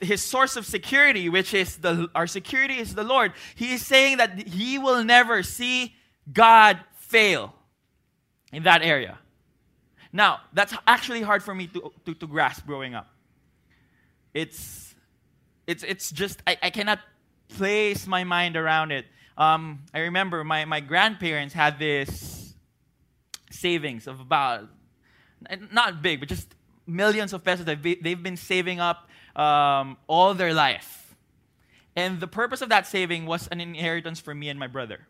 his 0.00 0.22
source 0.22 0.56
of 0.56 0.66
security, 0.66 1.28
which 1.28 1.54
is 1.54 1.76
the 1.76 2.08
our 2.14 2.26
security 2.26 2.78
is 2.78 2.94
the 2.94 3.04
Lord, 3.04 3.32
he 3.54 3.74
is 3.74 3.86
saying 3.86 4.16
that 4.16 4.48
he 4.48 4.78
will 4.78 5.04
never 5.04 5.42
see 5.42 5.94
God 6.32 6.80
fail 6.94 7.54
in 8.52 8.64
that 8.64 8.82
area. 8.82 9.18
Now, 10.12 10.40
that's 10.52 10.74
actually 10.86 11.22
hard 11.22 11.42
for 11.42 11.54
me 11.54 11.68
to, 11.68 11.92
to, 12.04 12.14
to 12.14 12.26
grasp 12.26 12.66
growing 12.66 12.94
up. 12.94 13.08
It's, 14.34 14.94
it's, 15.66 15.82
it's 15.82 16.10
just, 16.10 16.42
I, 16.46 16.56
I 16.62 16.70
cannot 16.70 16.98
place 17.48 18.06
my 18.06 18.24
mind 18.24 18.56
around 18.56 18.92
it. 18.92 19.06
Um, 19.38 19.80
I 19.94 20.00
remember 20.00 20.44
my, 20.44 20.64
my 20.64 20.80
grandparents 20.80 21.54
had 21.54 21.78
this 21.78 22.54
savings 23.50 24.06
of 24.06 24.20
about, 24.20 24.68
not 25.72 26.02
big, 26.02 26.20
but 26.20 26.28
just 26.28 26.54
millions 26.86 27.32
of 27.32 27.44
pesos 27.44 27.66
that 27.66 27.82
they've 27.82 28.22
been 28.22 28.36
saving 28.36 28.80
up 28.80 29.08
um, 29.36 29.96
all 30.06 30.34
their 30.34 30.52
life. 30.52 31.16
And 31.96 32.20
the 32.20 32.26
purpose 32.26 32.60
of 32.62 32.68
that 32.68 32.86
saving 32.86 33.26
was 33.26 33.48
an 33.48 33.60
inheritance 33.60 34.20
for 34.20 34.34
me 34.34 34.48
and 34.48 34.58
my 34.58 34.66
brother. 34.66 35.06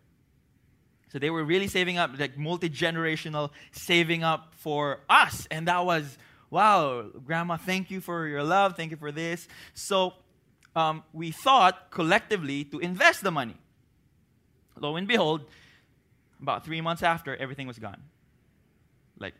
So 1.13 1.19
they 1.19 1.31
were 1.31 1.45
really 1.45 1.67
saving 1.67 1.99
up, 1.99 2.13
like 2.19 2.39
multi 2.39 2.71
generational 2.71 3.51
saving 3.73 4.23
up 4.23 4.55
for 4.57 5.01
us. 5.09 5.47
And 5.51 5.67
that 5.67 5.85
was, 5.85 6.17
wow, 6.51 7.07
Grandma, 7.25 7.57
thank 7.57 7.91
you 7.91 8.01
for 8.01 8.27
your 8.27 8.45
love. 8.45 8.77
Thank 8.77 8.93
you 8.93 8.97
for 8.97 9.11
this. 9.11 9.49
So 9.75 10.15
um, 10.77 11.03
we 11.13 11.33
thought 11.33 11.91
collectively 11.91 12.65
to 12.65 12.79
invest 12.79 13.23
the 13.23 13.33
money. 13.33 13.57
Lo 14.79 14.97
and 14.97 15.09
behold, 15.09 15.45
about 16.41 16.65
three 16.65 16.81
months 16.81 17.03
after, 17.03 17.37
everything 17.37 17.67
was 17.67 17.79
gone. 17.79 18.03
Like 19.19 19.35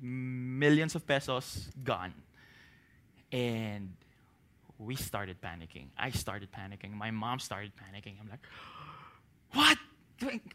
millions 0.00 0.94
of 0.94 1.06
pesos 1.06 1.68
gone. 1.82 2.14
And 3.32 3.92
we 4.78 4.94
started 4.94 5.40
panicking. 5.42 5.86
I 5.98 6.10
started 6.10 6.50
panicking. 6.52 6.92
My 6.92 7.10
mom 7.10 7.40
started 7.40 7.72
panicking. 7.76 8.14
I'm 8.20 8.28
like, 8.30 8.46
what? 9.52 9.76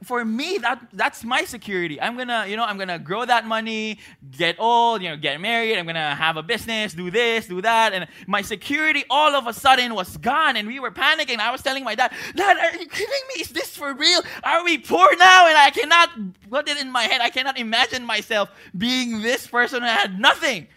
For 0.04 0.26
me 0.26 0.58
that 0.58 0.88
that's 0.94 1.24
my 1.24 1.44
security. 1.44 2.00
I'm 2.00 2.18
gonna 2.18 2.46
you 2.48 2.58
know 2.58 2.64
i'm 2.64 2.78
gonna 2.78 3.00
grow 3.00 3.26
that 3.26 3.46
money 3.46 4.00
get 4.32 4.58
old 4.60 5.02
you 5.02 5.10
know 5.10 5.16
get 5.16 5.40
married 5.40 5.78
i'm 5.78 5.86
gonna 5.86 6.16
have 6.16 6.38
a 6.38 6.44
business 6.44 6.94
do 6.94 7.10
this 7.10 7.48
do 7.48 7.62
that. 7.62 7.94
And 7.94 8.08
my 8.28 8.42
security 8.42 9.04
all 9.10 9.36
of 9.36 9.48
a 9.48 9.54
sudden 9.54 9.94
was 9.96 10.18
gone 10.18 10.58
and 10.58 10.68
we 10.68 10.80
were 10.80 10.92
panicking. 10.92 11.40
I 11.40 11.52
was 11.52 11.62
telling 11.62 11.84
my 11.84 11.96
dad 11.96 12.12
dad 12.36 12.58
are 12.58 12.78
you 12.78 12.88
kidding 12.88 13.24
me? 13.36 13.42
Is 13.42 13.50
this 13.50 13.76
for 13.76 13.94
real? 13.94 14.22
Are 14.44 14.64
we 14.64 14.78
poor 14.78 15.16
now? 15.18 15.48
And 15.48 15.58
i 15.58 15.70
cannot 15.70 16.10
put 16.50 16.68
it 16.68 16.78
in 16.78 16.92
my 16.92 17.04
head. 17.04 17.22
I 17.22 17.30
cannot 17.30 17.58
imagine 17.58 18.06
myself 18.06 18.50
being 18.78 19.22
this 19.22 19.48
person 19.48 19.82
who 19.82 19.88
had 19.88 20.20
nothing. 20.20 20.68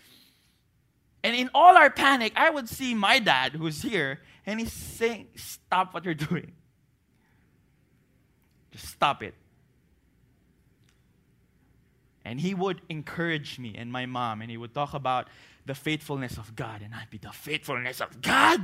And 1.24 1.34
in 1.34 1.50
all 1.54 1.76
our 1.76 1.90
panic 1.90 2.32
i 2.36 2.48
would 2.50 2.68
see 2.68 2.94
my 2.94 3.18
dad 3.18 3.52
who's 3.52 3.82
here 3.82 4.20
and 4.46 4.60
he's 4.60 4.72
saying 4.72 5.26
stop 5.34 5.92
what 5.92 6.04
you're 6.04 6.14
doing 6.14 6.52
just 8.76 8.92
stop 8.92 9.22
it. 9.22 9.34
And 12.24 12.40
he 12.40 12.54
would 12.54 12.80
encourage 12.88 13.58
me 13.58 13.74
and 13.76 13.90
my 13.90 14.06
mom, 14.06 14.42
and 14.42 14.50
he 14.50 14.56
would 14.56 14.74
talk 14.74 14.94
about 14.94 15.28
the 15.66 15.74
faithfulness 15.74 16.38
of 16.38 16.54
God. 16.56 16.80
And 16.82 16.94
I'd 16.94 17.10
be, 17.10 17.18
the 17.18 17.30
faithfulness 17.30 18.00
of 18.00 18.20
God? 18.22 18.60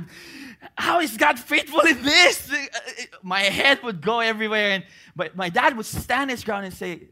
How 0.77 1.01
is 1.01 1.15
God 1.17 1.37
faithful 1.37 1.81
in 1.81 2.01
this? 2.01 2.51
My 3.21 3.41
head 3.41 3.83
would 3.83 4.01
go 4.01 4.19
everywhere. 4.19 4.71
And, 4.71 4.85
but 5.15 5.35
my 5.35 5.49
dad 5.49 5.77
would 5.77 5.85
stand 5.85 6.31
his 6.31 6.43
ground 6.43 6.65
and 6.65 6.73
say, 6.73 7.09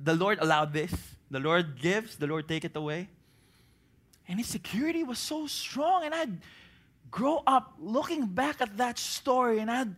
The 0.00 0.14
Lord 0.14 0.38
allowed 0.40 0.72
this. 0.72 0.92
The 1.30 1.40
Lord 1.40 1.80
gives, 1.80 2.16
the 2.16 2.28
Lord 2.28 2.46
take 2.46 2.64
it 2.64 2.76
away. 2.76 3.08
And 4.28 4.38
his 4.38 4.46
security 4.46 5.02
was 5.02 5.18
so 5.18 5.46
strong. 5.46 6.04
And 6.04 6.14
I'd 6.14 6.38
grow 7.10 7.42
up 7.46 7.74
looking 7.80 8.26
back 8.26 8.60
at 8.60 8.76
that 8.76 8.98
story 8.98 9.58
and 9.58 9.70
I'd 9.70 9.94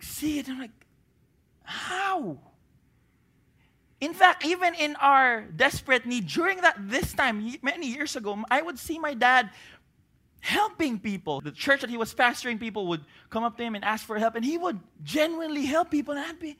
see 0.00 0.38
it. 0.38 0.48
And 0.48 0.56
I'm 0.56 0.60
like, 0.62 0.83
how? 1.64 2.38
In 4.00 4.12
fact, 4.12 4.44
even 4.44 4.74
in 4.74 4.96
our 4.96 5.42
desperate 5.42 6.04
need, 6.04 6.26
during 6.26 6.60
that 6.60 6.76
this 6.78 7.12
time, 7.12 7.50
many 7.62 7.86
years 7.86 8.16
ago, 8.16 8.38
I 8.50 8.60
would 8.60 8.78
see 8.78 8.98
my 8.98 9.14
dad 9.14 9.50
helping 10.40 10.98
people. 10.98 11.40
The 11.40 11.50
church 11.50 11.80
that 11.80 11.88
he 11.88 11.96
was 11.96 12.14
pastoring, 12.14 12.60
people 12.60 12.86
would 12.88 13.00
come 13.30 13.44
up 13.44 13.56
to 13.56 13.62
him 13.62 13.74
and 13.74 13.82
ask 13.84 14.06
for 14.06 14.18
help, 14.18 14.34
and 14.34 14.44
he 14.44 14.58
would 14.58 14.78
genuinely 15.02 15.64
help 15.64 15.90
people. 15.90 16.12
And 16.14 16.22
I'd 16.22 16.38
be, 16.38 16.58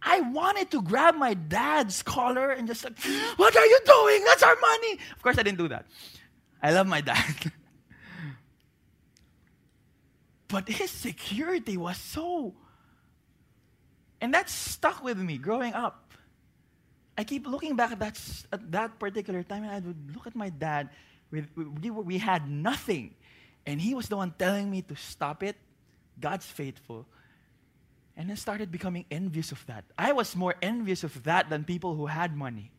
I 0.00 0.20
wanted 0.20 0.70
to 0.70 0.80
grab 0.80 1.16
my 1.16 1.34
dad's 1.34 2.02
collar 2.02 2.50
and 2.50 2.66
just 2.66 2.82
like, 2.82 2.98
What 3.36 3.54
are 3.54 3.66
you 3.66 3.80
doing? 3.84 4.24
That's 4.24 4.42
our 4.42 4.56
money. 4.58 4.98
Of 5.14 5.22
course, 5.22 5.36
I 5.36 5.42
didn't 5.42 5.58
do 5.58 5.68
that. 5.68 5.86
I 6.62 6.72
love 6.72 6.86
my 6.86 7.02
dad. 7.02 7.52
but 10.48 10.66
his 10.66 10.90
security 10.90 11.76
was 11.76 11.98
so 11.98 12.54
and 14.20 14.32
that 14.34 14.48
stuck 14.48 15.02
with 15.02 15.18
me 15.18 15.38
growing 15.38 15.74
up. 15.74 16.12
I 17.18 17.24
keep 17.24 17.46
looking 17.46 17.76
back 17.76 17.92
at 17.92 17.98
that, 18.00 18.20
at 18.52 18.72
that 18.72 18.98
particular 18.98 19.42
time, 19.42 19.64
and 19.64 19.72
I 19.72 19.80
would 19.80 20.14
look 20.14 20.26
at 20.26 20.36
my 20.36 20.50
dad. 20.50 20.90
With, 21.30 21.48
we, 21.56 21.90
we 21.90 22.18
had 22.18 22.48
nothing. 22.48 23.14
And 23.66 23.80
he 23.80 23.94
was 23.94 24.08
the 24.08 24.16
one 24.16 24.34
telling 24.38 24.70
me 24.70 24.82
to 24.82 24.96
stop 24.96 25.42
it. 25.42 25.56
God's 26.20 26.46
faithful. 26.46 27.06
And 28.16 28.30
I 28.30 28.34
started 28.34 28.70
becoming 28.70 29.04
envious 29.10 29.52
of 29.52 29.64
that. 29.66 29.84
I 29.98 30.12
was 30.12 30.36
more 30.36 30.54
envious 30.62 31.04
of 31.04 31.24
that 31.24 31.50
than 31.50 31.64
people 31.64 31.94
who 31.94 32.06
had 32.06 32.36
money. 32.36 32.70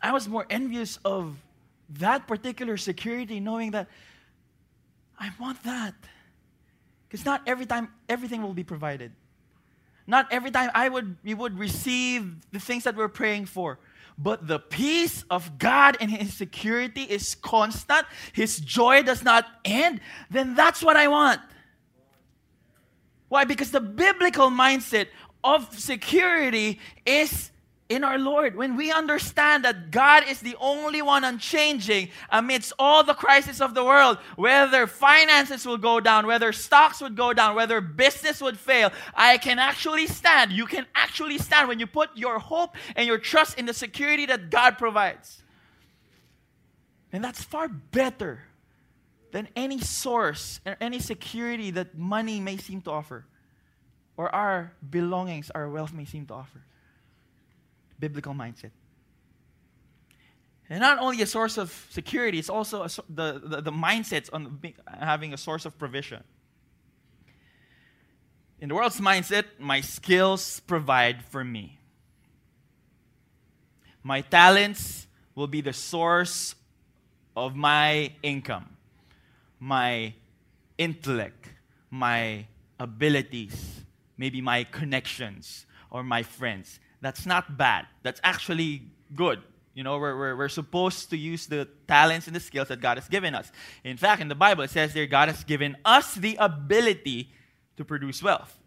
I 0.00 0.12
was 0.12 0.28
more 0.28 0.46
envious 0.48 0.98
of 1.04 1.36
that 1.90 2.26
particular 2.26 2.76
security, 2.76 3.40
knowing 3.40 3.72
that 3.72 3.88
I 5.18 5.30
want 5.40 5.62
that. 5.64 5.94
Because 7.08 7.24
not 7.24 7.42
every 7.46 7.66
time 7.66 7.88
everything 8.08 8.42
will 8.42 8.54
be 8.54 8.64
provided. 8.64 9.12
Not 10.06 10.26
every 10.30 10.50
time 10.50 10.70
I 10.74 10.88
would 10.88 11.16
we 11.22 11.34
would 11.34 11.58
receive 11.58 12.34
the 12.52 12.60
things 12.60 12.84
that 12.84 12.96
we're 12.96 13.08
praying 13.08 13.46
for. 13.46 13.78
But 14.16 14.48
the 14.48 14.58
peace 14.58 15.24
of 15.30 15.58
God 15.58 15.96
and 16.00 16.10
His 16.10 16.34
security 16.34 17.02
is 17.02 17.36
constant. 17.36 18.06
His 18.32 18.58
joy 18.58 19.02
does 19.02 19.22
not 19.22 19.46
end. 19.64 20.00
Then 20.30 20.54
that's 20.54 20.82
what 20.82 20.96
I 20.96 21.08
want. 21.08 21.40
Why? 23.28 23.44
Because 23.44 23.70
the 23.70 23.80
biblical 23.80 24.50
mindset 24.50 25.06
of 25.44 25.78
security 25.78 26.80
is 27.06 27.50
in 27.88 28.04
our 28.04 28.18
Lord. 28.18 28.54
When 28.54 28.76
we 28.76 28.92
understand 28.92 29.64
that 29.64 29.90
God 29.90 30.24
is 30.28 30.40
the 30.40 30.56
only 30.60 31.00
one 31.00 31.24
unchanging 31.24 32.10
amidst 32.30 32.72
all 32.78 33.02
the 33.02 33.14
crises 33.14 33.60
of 33.60 33.74
the 33.74 33.84
world, 33.84 34.18
whether 34.36 34.86
finances 34.86 35.64
will 35.64 35.78
go 35.78 36.00
down, 36.00 36.26
whether 36.26 36.52
stocks 36.52 37.00
would 37.00 37.16
go 37.16 37.32
down, 37.32 37.54
whether 37.54 37.80
business 37.80 38.40
would 38.40 38.58
fail, 38.58 38.92
I 39.14 39.38
can 39.38 39.58
actually 39.58 40.06
stand. 40.06 40.52
You 40.52 40.66
can 40.66 40.86
actually 40.94 41.38
stand 41.38 41.68
when 41.68 41.80
you 41.80 41.86
put 41.86 42.10
your 42.14 42.38
hope 42.38 42.76
and 42.94 43.06
your 43.06 43.18
trust 43.18 43.58
in 43.58 43.66
the 43.66 43.74
security 43.74 44.26
that 44.26 44.50
God 44.50 44.76
provides. 44.76 45.42
And 47.12 47.24
that's 47.24 47.42
far 47.42 47.68
better 47.68 48.42
than 49.32 49.48
any 49.56 49.80
source 49.80 50.60
or 50.66 50.76
any 50.80 50.98
security 50.98 51.70
that 51.70 51.96
money 51.96 52.40
may 52.40 52.58
seem 52.58 52.82
to 52.82 52.90
offer 52.90 53.24
or 54.18 54.34
our 54.34 54.72
belongings, 54.90 55.50
our 55.54 55.70
wealth 55.70 55.92
may 55.94 56.04
seem 56.04 56.26
to 56.26 56.34
offer. 56.34 56.60
Biblical 57.98 58.34
mindset. 58.34 58.70
And 60.70 60.80
not 60.80 60.98
only 60.98 61.22
a 61.22 61.26
source 61.26 61.56
of 61.56 61.86
security, 61.90 62.38
it's 62.38 62.50
also 62.50 62.82
a, 62.82 62.88
the, 63.08 63.40
the, 63.42 63.62
the 63.62 63.72
mindsets 63.72 64.28
on 64.32 64.60
having 65.00 65.32
a 65.32 65.38
source 65.38 65.64
of 65.64 65.78
provision. 65.78 66.22
In 68.60 68.68
the 68.68 68.74
world's 68.74 69.00
mindset, 69.00 69.44
my 69.58 69.80
skills 69.80 70.60
provide 70.60 71.24
for 71.24 71.44
me. 71.44 71.78
My 74.02 74.20
talents 74.20 75.06
will 75.34 75.46
be 75.46 75.60
the 75.60 75.72
source 75.72 76.54
of 77.36 77.54
my 77.54 78.12
income, 78.22 78.76
my 79.60 80.12
intellect, 80.76 81.48
my 81.90 82.46
abilities, 82.78 83.84
maybe 84.16 84.40
my 84.40 84.64
connections 84.64 85.66
or 85.90 86.02
my 86.02 86.22
friends. 86.22 86.80
That's 87.00 87.26
not 87.26 87.56
bad. 87.56 87.86
That's 88.02 88.20
actually 88.24 88.82
good. 89.14 89.42
You 89.74 89.84
know, 89.84 89.98
we're, 89.98 90.18
we're, 90.18 90.36
we're 90.36 90.48
supposed 90.48 91.10
to 91.10 91.16
use 91.16 91.46
the 91.46 91.68
talents 91.86 92.26
and 92.26 92.34
the 92.34 92.40
skills 92.40 92.68
that 92.68 92.80
God 92.80 92.96
has 92.96 93.08
given 93.08 93.34
us. 93.34 93.52
In 93.84 93.96
fact, 93.96 94.20
in 94.20 94.28
the 94.28 94.34
Bible, 94.34 94.64
it 94.64 94.70
says 94.70 94.92
there 94.92 95.06
God 95.06 95.28
has 95.28 95.44
given 95.44 95.76
us 95.84 96.14
the 96.14 96.36
ability 96.40 97.30
to 97.76 97.84
produce 97.84 98.22
wealth. 98.22 98.58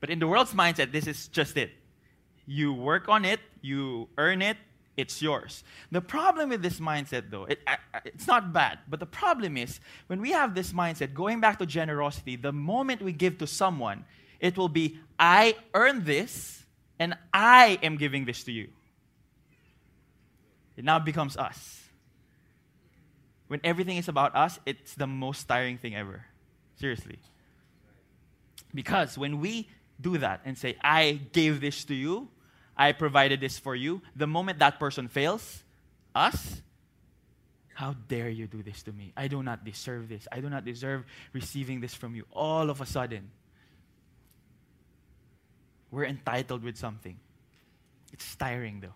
But 0.00 0.10
in 0.10 0.18
the 0.18 0.26
world's 0.26 0.52
mindset, 0.52 0.92
this 0.92 1.06
is 1.06 1.28
just 1.28 1.56
it. 1.56 1.70
You 2.44 2.74
work 2.74 3.08
on 3.08 3.24
it, 3.24 3.40
you 3.62 4.08
earn 4.18 4.42
it, 4.42 4.58
it's 4.96 5.20
yours. 5.20 5.64
The 5.90 6.00
problem 6.00 6.50
with 6.50 6.62
this 6.62 6.78
mindset, 6.78 7.30
though, 7.30 7.44
it, 7.44 7.60
it's 8.04 8.26
not 8.26 8.52
bad, 8.52 8.78
but 8.88 9.00
the 9.00 9.06
problem 9.06 9.56
is 9.56 9.80
when 10.06 10.20
we 10.20 10.32
have 10.32 10.54
this 10.54 10.72
mindset, 10.72 11.14
going 11.14 11.40
back 11.40 11.58
to 11.58 11.66
generosity, 11.66 12.36
the 12.36 12.52
moment 12.52 13.02
we 13.02 13.12
give 13.12 13.38
to 13.38 13.46
someone, 13.46 14.04
it 14.40 14.56
will 14.56 14.68
be, 14.68 15.00
I 15.18 15.56
earn 15.74 16.04
this 16.04 16.65
and 16.98 17.16
I 17.32 17.78
am 17.82 17.96
giving 17.96 18.24
this 18.24 18.44
to 18.44 18.52
you. 18.52 18.68
It 20.76 20.84
now 20.84 20.98
becomes 20.98 21.36
us. 21.36 21.82
When 23.48 23.60
everything 23.62 23.96
is 23.96 24.08
about 24.08 24.34
us, 24.34 24.58
it's 24.66 24.94
the 24.94 25.06
most 25.06 25.44
tiring 25.44 25.78
thing 25.78 25.94
ever. 25.94 26.24
Seriously. 26.76 27.18
Because 28.74 29.16
when 29.16 29.40
we 29.40 29.68
do 30.00 30.18
that 30.18 30.40
and 30.44 30.58
say, 30.58 30.76
I 30.82 31.20
gave 31.32 31.60
this 31.60 31.84
to 31.84 31.94
you, 31.94 32.28
I 32.76 32.92
provided 32.92 33.40
this 33.40 33.58
for 33.58 33.74
you, 33.74 34.02
the 34.14 34.26
moment 34.26 34.58
that 34.58 34.78
person 34.78 35.08
fails, 35.08 35.62
us, 36.14 36.60
how 37.74 37.94
dare 38.08 38.28
you 38.28 38.46
do 38.46 38.62
this 38.62 38.82
to 38.84 38.92
me? 38.92 39.12
I 39.16 39.28
do 39.28 39.42
not 39.42 39.64
deserve 39.64 40.08
this. 40.08 40.26
I 40.32 40.40
do 40.40 40.50
not 40.50 40.64
deserve 40.64 41.04
receiving 41.32 41.80
this 41.80 41.94
from 41.94 42.14
you. 42.14 42.24
All 42.32 42.68
of 42.70 42.80
a 42.80 42.86
sudden, 42.86 43.30
we're 45.90 46.04
entitled 46.04 46.62
with 46.62 46.76
something. 46.76 47.18
It's 48.12 48.36
tiring 48.36 48.80
though. 48.80 48.94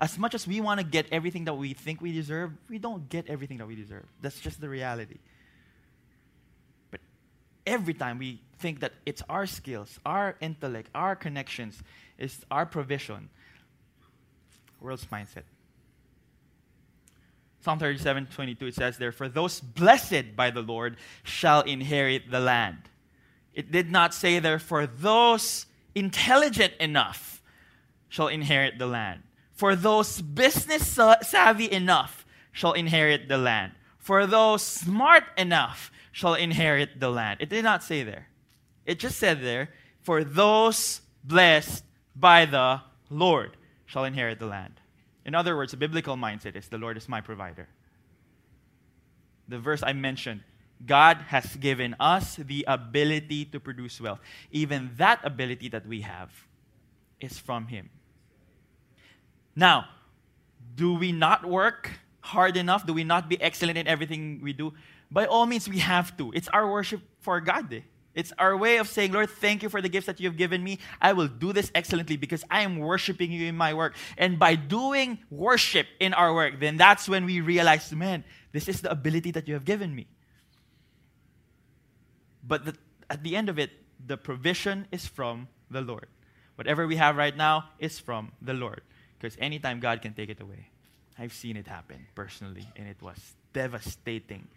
As 0.00 0.18
much 0.18 0.34
as 0.34 0.46
we 0.46 0.60
want 0.60 0.80
to 0.80 0.86
get 0.86 1.06
everything 1.12 1.44
that 1.44 1.54
we 1.54 1.72
think 1.72 2.00
we 2.00 2.12
deserve, 2.12 2.50
we 2.68 2.78
don't 2.78 3.08
get 3.08 3.28
everything 3.28 3.58
that 3.58 3.66
we 3.66 3.76
deserve. 3.76 4.04
That's 4.20 4.40
just 4.40 4.60
the 4.60 4.68
reality. 4.68 5.18
But 6.90 7.00
every 7.66 7.94
time 7.94 8.18
we 8.18 8.40
think 8.58 8.80
that 8.80 8.92
it's 9.06 9.22
our 9.28 9.46
skills, 9.46 10.00
our 10.04 10.36
intellect, 10.40 10.90
our 10.94 11.14
connections, 11.14 11.80
it's 12.18 12.44
our 12.50 12.66
provision, 12.66 13.30
world's 14.80 15.06
mindset. 15.06 15.44
Psalm 17.60 17.78
37, 17.78 18.26
22, 18.26 18.66
it 18.66 18.74
says 18.74 18.98
there, 18.98 19.12
For 19.12 19.28
those 19.28 19.60
blessed 19.60 20.36
by 20.36 20.50
the 20.50 20.60
Lord 20.60 20.96
shall 21.22 21.62
inherit 21.62 22.30
the 22.30 22.40
land. 22.40 22.90
It 23.54 23.70
did 23.70 23.90
not 23.90 24.12
say 24.12 24.38
therefore, 24.38 24.86
those 24.86 25.66
intelligent 25.94 26.74
enough 26.80 27.42
shall 28.08 28.28
inherit 28.28 28.78
the 28.78 28.86
land. 28.86 29.22
For 29.52 29.76
those 29.76 30.20
business 30.20 30.86
savvy 31.22 31.70
enough 31.70 32.26
shall 32.52 32.72
inherit 32.72 33.28
the 33.28 33.38
land. 33.38 33.72
For 33.98 34.26
those 34.26 34.62
smart 34.62 35.24
enough 35.38 35.90
shall 36.12 36.34
inherit 36.34 37.00
the 37.00 37.10
land. 37.10 37.40
It 37.40 37.48
did 37.48 37.64
not 37.64 37.82
say 37.82 38.02
there. 38.02 38.28
It 38.84 38.98
just 38.98 39.18
said 39.18 39.42
there, 39.42 39.70
For 40.02 40.24
those 40.24 41.00
blessed 41.22 41.84
by 42.14 42.44
the 42.44 42.82
Lord 43.08 43.56
shall 43.86 44.04
inherit 44.04 44.38
the 44.38 44.46
land. 44.46 44.80
In 45.24 45.34
other 45.34 45.56
words, 45.56 45.70
the 45.70 45.76
biblical 45.78 46.16
mindset 46.16 46.54
is 46.56 46.68
the 46.68 46.78
Lord 46.78 46.96
is 46.96 47.08
my 47.08 47.20
provider. 47.20 47.68
The 49.48 49.58
verse 49.58 49.82
I 49.82 49.92
mentioned, 49.92 50.42
God 50.84 51.18
has 51.28 51.56
given 51.56 51.96
us 51.98 52.36
the 52.36 52.64
ability 52.68 53.46
to 53.46 53.60
produce 53.60 54.00
wealth. 54.00 54.20
Even 54.50 54.90
that 54.96 55.20
ability 55.24 55.68
that 55.70 55.86
we 55.86 56.02
have 56.02 56.30
is 57.20 57.38
from 57.38 57.66
Him. 57.68 57.90
Now, 59.56 59.86
do 60.74 60.94
we 60.94 61.12
not 61.12 61.44
work 61.44 61.90
hard 62.20 62.56
enough? 62.56 62.86
Do 62.86 62.92
we 62.92 63.04
not 63.04 63.28
be 63.28 63.40
excellent 63.40 63.78
in 63.78 63.86
everything 63.86 64.40
we 64.42 64.52
do? 64.52 64.72
By 65.10 65.26
all 65.26 65.46
means, 65.46 65.68
we 65.68 65.78
have 65.78 66.16
to. 66.16 66.32
It's 66.32 66.48
our 66.48 66.70
worship 66.70 67.00
for 67.20 67.40
God. 67.40 67.72
eh. 67.72 67.80
It's 68.14 68.32
our 68.38 68.56
way 68.56 68.76
of 68.78 68.88
saying, 68.88 69.12
Lord, 69.12 69.28
thank 69.28 69.62
you 69.62 69.68
for 69.68 69.82
the 69.82 69.88
gifts 69.88 70.06
that 70.06 70.20
you 70.20 70.28
have 70.28 70.36
given 70.36 70.62
me. 70.62 70.78
I 71.00 71.12
will 71.12 71.26
do 71.26 71.52
this 71.52 71.70
excellently 71.74 72.16
because 72.16 72.44
I 72.48 72.62
am 72.62 72.78
worshiping 72.78 73.32
you 73.32 73.46
in 73.46 73.56
my 73.56 73.74
work. 73.74 73.96
And 74.16 74.38
by 74.38 74.54
doing 74.54 75.18
worship 75.30 75.86
in 75.98 76.14
our 76.14 76.32
work, 76.32 76.60
then 76.60 76.76
that's 76.76 77.08
when 77.08 77.24
we 77.24 77.40
realize, 77.40 77.90
man, 77.92 78.22
this 78.52 78.68
is 78.68 78.82
the 78.82 78.90
ability 78.90 79.32
that 79.32 79.48
you 79.48 79.54
have 79.54 79.64
given 79.64 79.94
me. 79.94 80.06
But 82.46 82.64
the, 82.64 82.76
at 83.08 83.22
the 83.22 83.36
end 83.36 83.48
of 83.48 83.58
it, 83.58 83.70
the 84.04 84.16
provision 84.16 84.86
is 84.92 85.06
from 85.06 85.48
the 85.70 85.80
Lord. 85.80 86.06
Whatever 86.56 86.86
we 86.86 86.96
have 86.96 87.16
right 87.16 87.36
now 87.36 87.70
is 87.78 87.98
from 87.98 88.32
the 88.40 88.54
Lord. 88.54 88.82
Because 89.18 89.36
anytime 89.40 89.80
God 89.80 90.02
can 90.02 90.14
take 90.14 90.28
it 90.28 90.40
away. 90.40 90.68
I've 91.18 91.32
seen 91.32 91.56
it 91.56 91.68
happen 91.68 92.06
personally, 92.14 92.68
and 92.76 92.88
it 92.88 93.00
was 93.00 93.34
devastating 93.52 94.48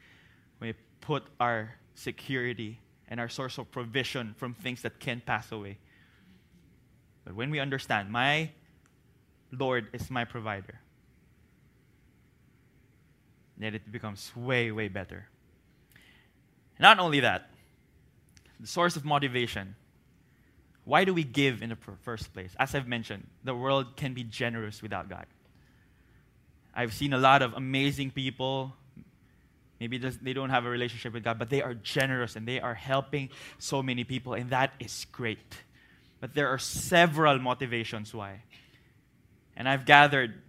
we 0.59 0.73
put 1.01 1.23
our 1.39 1.75
security 1.95 2.79
and 3.07 3.19
our 3.19 3.29
source 3.29 3.57
of 3.57 3.71
provision 3.71 4.35
from 4.37 4.53
things 4.53 4.81
that 4.81 4.99
can 4.99 5.21
pass 5.25 5.51
away. 5.51 5.77
But 7.23 7.35
when 7.35 7.49
we 7.49 7.59
understand, 7.59 8.09
my 8.09 8.51
Lord 9.51 9.87
is 9.93 10.09
my 10.09 10.25
provider, 10.25 10.79
then 13.57 13.75
it 13.75 13.91
becomes 13.91 14.31
way, 14.35 14.71
way 14.71 14.87
better. 14.87 15.27
Not 16.79 16.99
only 16.99 17.21
that, 17.21 17.49
the 18.59 18.67
source 18.67 18.95
of 18.95 19.05
motivation. 19.05 19.75
Why 20.83 21.03
do 21.03 21.13
we 21.13 21.23
give 21.23 21.61
in 21.61 21.69
the 21.69 21.77
first 22.03 22.33
place? 22.33 22.55
As 22.57 22.73
I've 22.73 22.87
mentioned, 22.87 23.27
the 23.43 23.53
world 23.53 23.97
can 23.97 24.13
be 24.13 24.23
generous 24.23 24.81
without 24.81 25.09
God. 25.09 25.25
I've 26.73 26.93
seen 26.93 27.11
a 27.11 27.17
lot 27.17 27.41
of 27.41 27.53
amazing 27.53 28.11
people. 28.11 28.73
Maybe 29.79 29.97
they 29.97 30.33
don't 30.33 30.49
have 30.49 30.65
a 30.65 30.69
relationship 30.69 31.13
with 31.13 31.23
God, 31.23 31.37
but 31.37 31.49
they 31.49 31.61
are 31.61 31.73
generous 31.73 32.35
and 32.35 32.47
they 32.47 32.59
are 32.59 32.73
helping 32.73 33.29
so 33.59 33.83
many 33.83 34.03
people, 34.03 34.33
and 34.33 34.49
that 34.51 34.73
is 34.79 35.05
great. 35.11 35.63
But 36.19 36.33
there 36.33 36.47
are 36.47 36.57
several 36.57 37.37
motivations 37.39 38.13
why. 38.13 38.43
And 39.55 39.67
I've 39.67 39.85
gathered 39.85 40.41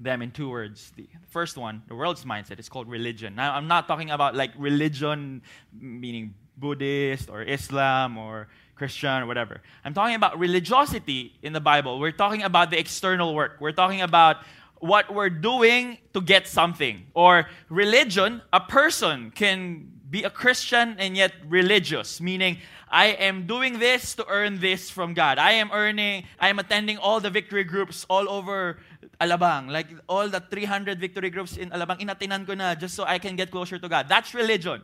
them 0.00 0.20
in 0.20 0.30
two 0.30 0.50
words. 0.50 0.92
The 0.96 1.06
first 1.28 1.56
one, 1.56 1.82
the 1.88 1.94
world's 1.94 2.24
mindset, 2.24 2.58
is 2.58 2.68
called 2.68 2.88
religion. 2.88 3.34
Now, 3.34 3.54
I'm 3.54 3.68
not 3.68 3.86
talking 3.86 4.10
about 4.10 4.34
like 4.34 4.50
religion, 4.58 5.42
meaning 5.72 6.34
Buddhist 6.56 7.30
or 7.30 7.42
Islam 7.42 8.18
or 8.18 8.48
Christian 8.74 9.22
or 9.22 9.26
whatever. 9.26 9.60
I'm 9.84 9.94
talking 9.94 10.14
about 10.16 10.38
religiosity 10.38 11.34
in 11.42 11.52
the 11.52 11.60
Bible. 11.60 11.98
We're 11.98 12.12
talking 12.12 12.42
about 12.42 12.70
the 12.70 12.78
external 12.78 13.34
work. 13.34 13.56
We're 13.60 13.72
talking 13.72 14.02
about 14.02 14.38
what 14.78 15.14
we're 15.14 15.30
doing 15.30 15.98
to 16.12 16.20
get 16.20 16.46
something. 16.46 17.06
Or 17.14 17.48
religion, 17.68 18.42
a 18.52 18.60
person 18.60 19.30
can 19.30 19.90
be 20.10 20.22
a 20.24 20.30
Christian 20.30 20.96
and 20.98 21.16
yet 21.16 21.32
religious, 21.48 22.20
meaning 22.20 22.58
I 22.90 23.06
am 23.18 23.46
doing 23.46 23.78
this 23.78 24.14
to 24.16 24.26
earn 24.28 24.60
this 24.60 24.90
from 24.90 25.14
God. 25.14 25.38
I 25.38 25.52
am 25.52 25.70
earning, 25.72 26.24
I 26.38 26.48
am 26.48 26.58
attending 26.58 26.98
all 26.98 27.18
the 27.18 27.30
victory 27.30 27.64
groups 27.64 28.06
all 28.08 28.28
over 28.28 28.78
Alabang. 29.20 29.70
Like 29.70 29.88
all 30.06 30.28
the 30.28 30.38
300 30.38 31.00
victory 31.00 31.30
groups 31.30 31.56
in 31.56 31.70
Alabang, 31.70 31.98
inatinan 31.98 32.46
ko 32.46 32.54
na 32.54 32.74
just 32.74 32.94
so 32.94 33.04
I 33.04 33.18
can 33.18 33.34
get 33.34 33.50
closer 33.50 33.78
to 33.78 33.88
God. 33.88 34.08
That's 34.08 34.34
religion. 34.34 34.82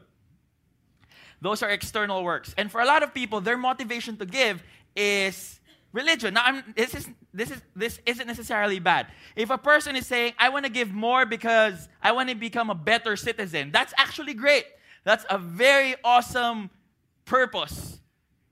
Those 1.40 1.62
are 1.62 1.70
external 1.70 2.22
works. 2.22 2.54
And 2.58 2.70
for 2.70 2.80
a 2.80 2.84
lot 2.84 3.02
of 3.02 3.14
people, 3.14 3.40
their 3.40 3.56
motivation 3.56 4.16
to 4.18 4.26
give 4.26 4.62
is 4.94 5.60
religion. 5.92 6.34
Now, 6.34 6.42
I'm, 6.44 6.74
this, 6.76 6.94
is, 6.94 7.08
this, 7.32 7.50
is, 7.50 7.62
this 7.74 8.00
isn't 8.06 8.26
necessarily 8.26 8.78
bad. 8.78 9.06
If 9.36 9.50
a 9.50 9.58
person 9.58 9.96
is 9.96 10.06
saying, 10.06 10.34
I 10.38 10.50
want 10.50 10.66
to 10.66 10.70
give 10.70 10.92
more 10.92 11.26
because 11.26 11.88
I 12.02 12.12
want 12.12 12.28
to 12.28 12.34
become 12.34 12.70
a 12.70 12.74
better 12.74 13.16
citizen, 13.16 13.70
that's 13.72 13.94
actually 13.96 14.34
great. 14.34 14.66
That's 15.04 15.24
a 15.30 15.38
very 15.38 15.94
awesome 16.04 16.70
purpose, 17.24 18.00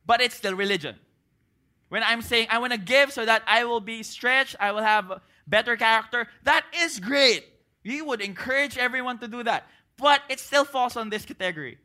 but 0.07 0.21
it's 0.21 0.35
still 0.35 0.55
religion. 0.55 0.97
When 1.91 2.03
I'm 2.03 2.23
saying, 2.23 2.49
I 2.51 2.59
want 2.59 2.73
to 2.73 2.79
give 2.79 3.13
so 3.13 3.25
that 3.25 3.43
I 3.47 3.65
will 3.65 3.81
be 3.81 4.03
stretched, 4.03 4.57
I 4.61 4.73
will 4.73 4.83
have 4.83 5.11
a 5.11 5.21
better 5.47 5.77
character, 5.77 6.29
that 6.45 6.65
is 6.75 7.01
great. 7.01 7.45
We 7.85 8.03
would 8.03 8.21
encourage 8.21 8.77
everyone 8.77 9.19
to 9.19 9.29
do 9.29 9.43
that. 9.45 9.67
But 9.97 10.23
it 10.29 10.39
still 10.39 10.65
falls 10.65 10.97
on 10.97 11.11
this 11.11 11.25
category. 11.25 11.79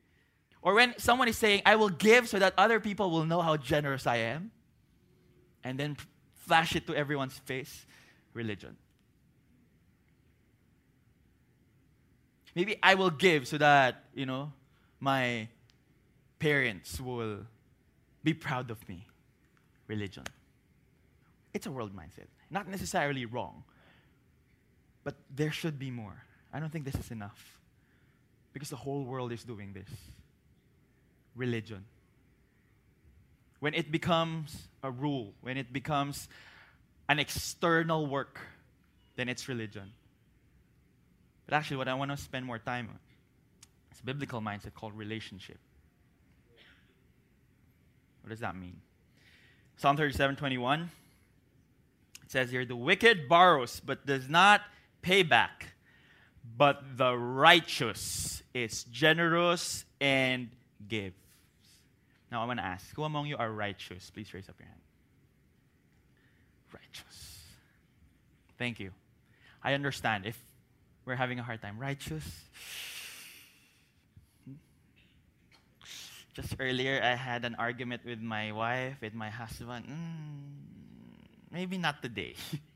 Or 0.63 0.73
when 0.73 0.97
someone 0.97 1.27
is 1.27 1.37
saying, 1.37 1.61
I 1.65 1.75
will 1.75 1.89
give 1.89 2.29
so 2.29 2.39
that 2.39 2.53
other 2.57 2.79
people 2.79 3.11
will 3.11 3.25
know 3.25 3.41
how 3.41 3.57
generous 3.57 4.07
I 4.07 4.15
am, 4.15 4.51
and 5.61 5.77
then 5.77 5.97
flash 6.35 6.75
it 6.75 6.87
to 6.87 6.95
everyone's 6.95 7.37
face, 7.37 7.85
religion. 8.33 8.77
Maybe 12.55 12.77
I 12.81 12.95
will 12.95 13.09
give 13.09 13.45
so 13.47 13.57
that, 13.57 14.05
you 14.13 14.25
know, 14.25 14.53
my 15.01 15.49
parents 16.39 16.99
will 16.99 17.39
be 18.23 18.33
proud 18.33 18.71
of 18.71 18.87
me, 18.87 19.05
religion. 19.87 20.23
It's 21.53 21.65
a 21.65 21.71
world 21.71 21.93
mindset. 21.93 22.27
Not 22.49 22.69
necessarily 22.69 23.25
wrong, 23.25 23.63
but 25.03 25.15
there 25.29 25.51
should 25.51 25.77
be 25.77 25.91
more. 25.91 26.23
I 26.53 26.61
don't 26.61 26.71
think 26.71 26.85
this 26.85 26.95
is 26.95 27.11
enough 27.11 27.59
because 28.53 28.69
the 28.69 28.77
whole 28.77 29.03
world 29.03 29.33
is 29.33 29.43
doing 29.43 29.73
this 29.73 29.89
religion. 31.35 31.85
When 33.59 33.73
it 33.73 33.91
becomes 33.91 34.67
a 34.83 34.91
rule, 34.91 35.33
when 35.41 35.57
it 35.57 35.71
becomes 35.71 36.27
an 37.07 37.19
external 37.19 38.05
work, 38.05 38.39
then 39.15 39.29
it's 39.29 39.47
religion. 39.47 39.91
But 41.45 41.55
actually, 41.55 41.77
what 41.77 41.87
I 41.87 41.93
want 41.93 42.11
to 42.11 42.17
spend 42.17 42.45
more 42.45 42.59
time 42.59 42.89
on 42.89 42.99
is 43.91 43.99
a 43.99 44.03
biblical 44.03 44.41
mindset 44.41 44.73
called 44.73 44.97
relationship. 44.97 45.57
What 48.21 48.29
does 48.29 48.39
that 48.39 48.55
mean? 48.55 48.77
Psalm 49.77 49.97
37 49.97 50.35
21. 50.37 50.89
It 52.23 52.31
says 52.31 52.49
here, 52.49 52.65
The 52.65 52.75
wicked 52.75 53.27
borrows 53.27 53.81
but 53.85 54.05
does 54.05 54.29
not 54.29 54.61
pay 55.01 55.23
back, 55.23 55.73
but 56.57 56.97
the 56.97 57.15
righteous 57.15 58.43
is 58.53 58.85
generous 58.85 59.83
and 59.99 60.49
gives. 60.87 61.22
Now 62.33 62.41
I 62.41 62.45
want 62.45 62.57
to 62.57 62.65
ask, 62.65 62.89
who 62.95 63.03
among 63.03 63.27
you 63.27 63.37
are 63.37 63.51
righteous? 63.51 64.09
Please 64.09 64.33
raise 64.33 64.49
up 64.49 64.55
your 64.57 64.65
hand. 64.65 64.81
Righteous. 66.73 67.45
Thank 68.57 68.79
you. 68.79 68.89
I 69.61 69.75
understand 69.75 70.25
if 70.25 70.35
we're 71.05 71.15
having 71.15 71.37
a 71.37 71.43
hard 71.43 71.61
time. 71.61 71.77
Righteous. 71.77 72.25
Just 76.33 76.55
earlier, 76.59 76.99
I 77.03 77.13
had 77.13 77.45
an 77.45 77.53
argument 77.59 78.01
with 78.03 78.19
my 78.19 78.51
wife, 78.51 78.97
with 78.99 79.13
my 79.13 79.29
husband. 79.29 79.85
Mm, 79.85 81.53
maybe 81.53 81.77
not 81.77 82.01
today. 82.01 82.33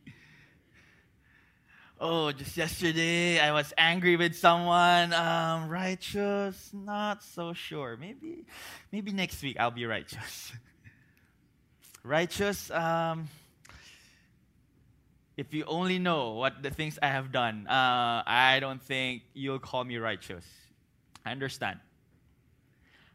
oh, 1.99 2.31
just 2.31 2.55
yesterday 2.57 3.39
I 3.39 3.51
was 3.51 3.73
angry 3.77 4.15
with 4.15 4.35
someone. 4.35 5.13
Um, 5.13 5.69
righteous, 5.69 6.71
not 6.73 7.23
so 7.23 7.53
sure. 7.53 7.97
Maybe, 7.99 8.45
maybe 8.91 9.11
next 9.11 9.41
week 9.41 9.57
I'll 9.59 9.71
be 9.71 9.85
righteous. 9.85 10.51
righteous. 12.03 12.69
Um, 12.71 13.27
if 15.35 15.53
you 15.53 15.65
only 15.65 15.99
know 15.99 16.31
what 16.31 16.63
the 16.63 16.69
things 16.69 16.97
I 17.01 17.07
have 17.07 17.31
done, 17.31 17.67
uh, 17.67 18.23
I 18.25 18.57
don't 18.59 18.81
think 18.81 19.23
you'll 19.33 19.59
call 19.59 19.83
me 19.83 19.97
righteous. 19.97 20.45
I 21.25 21.31
understand. 21.31 21.79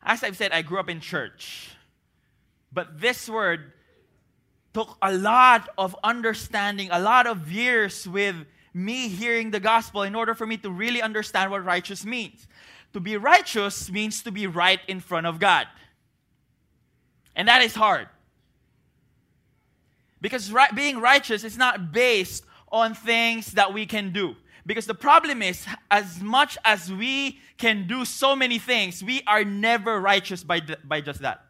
As 0.03 0.23
I've 0.23 0.37
said, 0.37 0.53
I 0.53 0.62
grew 0.62 0.79
up 0.79 0.88
in 0.88 1.01
church. 1.01 1.71
But 2.73 3.01
this 3.01 3.29
word 3.29 3.73
took 4.73 4.97
a 5.03 5.12
lot 5.12 5.68
of 5.77 5.95
understanding, 6.03 6.88
a 6.90 7.01
lot 7.01 7.27
of 7.27 7.53
years 7.53 8.09
with 8.09 8.37
me 8.75 9.09
hearing 9.09 9.51
the 9.51 9.61
gospel 9.61 10.03
in 10.03 10.15
order 10.15 10.35
for 10.35 10.47
me 10.47 10.57
to 10.59 10.71
really 10.71 11.03
understand 11.03 11.51
what 11.51 11.65
righteous 11.65 12.05
means. 12.05 12.47
To 12.93 13.01
be 13.01 13.17
righteous 13.17 13.91
means 13.91 14.23
to 14.23 14.31
be 14.31 14.47
right 14.47 14.81
in 14.89 15.01
front 15.01 15.27
of 15.27 15.39
God. 15.39 15.67
And 17.35 17.49
that 17.49 17.63
is 17.63 17.75
hard. 17.75 18.09
Because 20.21 20.53
right, 20.53 20.75
being 20.75 21.01
righteous 21.01 21.45
is 21.45 21.57
not 21.57 21.93
based 21.93 22.45
on 22.71 22.95
things 22.95 23.53
that 23.53 23.73
we 23.73 23.87
can 23.87 24.13
do. 24.13 24.37
Because 24.65 24.87
the 24.87 24.95
problem 24.95 25.43
is, 25.43 25.67
as 25.91 26.21
much 26.21 26.57
as 26.65 26.93
we 26.93 27.41
can 27.59 27.87
do 27.87 28.05
so 28.05 28.37
many 28.37 28.59
things, 28.59 29.03
we 29.03 29.23
are 29.27 29.45
never 29.45 30.01
righteous 30.01 30.45
by, 30.45 30.61
by 30.85 31.01
just 31.01 31.21
that 31.23 31.47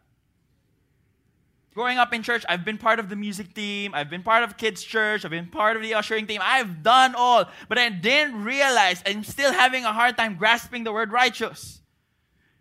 growing 1.73 1.97
up 1.97 2.13
in 2.13 2.23
church, 2.23 2.45
I've 2.47 2.63
been 2.63 2.77
part 2.77 2.99
of 2.99 3.09
the 3.09 3.15
music 3.15 3.53
team, 3.53 3.93
I've 3.93 4.09
been 4.09 4.23
part 4.23 4.43
of 4.43 4.57
kids' 4.57 4.83
church, 4.83 5.25
I've 5.25 5.31
been 5.31 5.47
part 5.47 5.75
of 5.75 5.81
the 5.81 5.93
ushering 5.93 6.27
team. 6.27 6.41
I've 6.43 6.83
done 6.83 7.15
all, 7.15 7.45
but 7.67 7.77
I 7.77 7.89
didn't 7.89 8.43
realize 8.43 9.01
I'm 9.05 9.23
still 9.23 9.51
having 9.51 9.83
a 9.83 9.93
hard 9.93 10.17
time 10.17 10.35
grasping 10.35 10.83
the 10.83 10.91
word 10.91 11.11
righteous. 11.11 11.81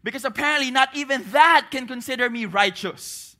Because 0.02 0.24
apparently, 0.24 0.70
not 0.70 0.96
even 0.96 1.24
that 1.30 1.68
can 1.70 1.86
consider 1.86 2.28
me 2.28 2.46
righteous. 2.46 3.36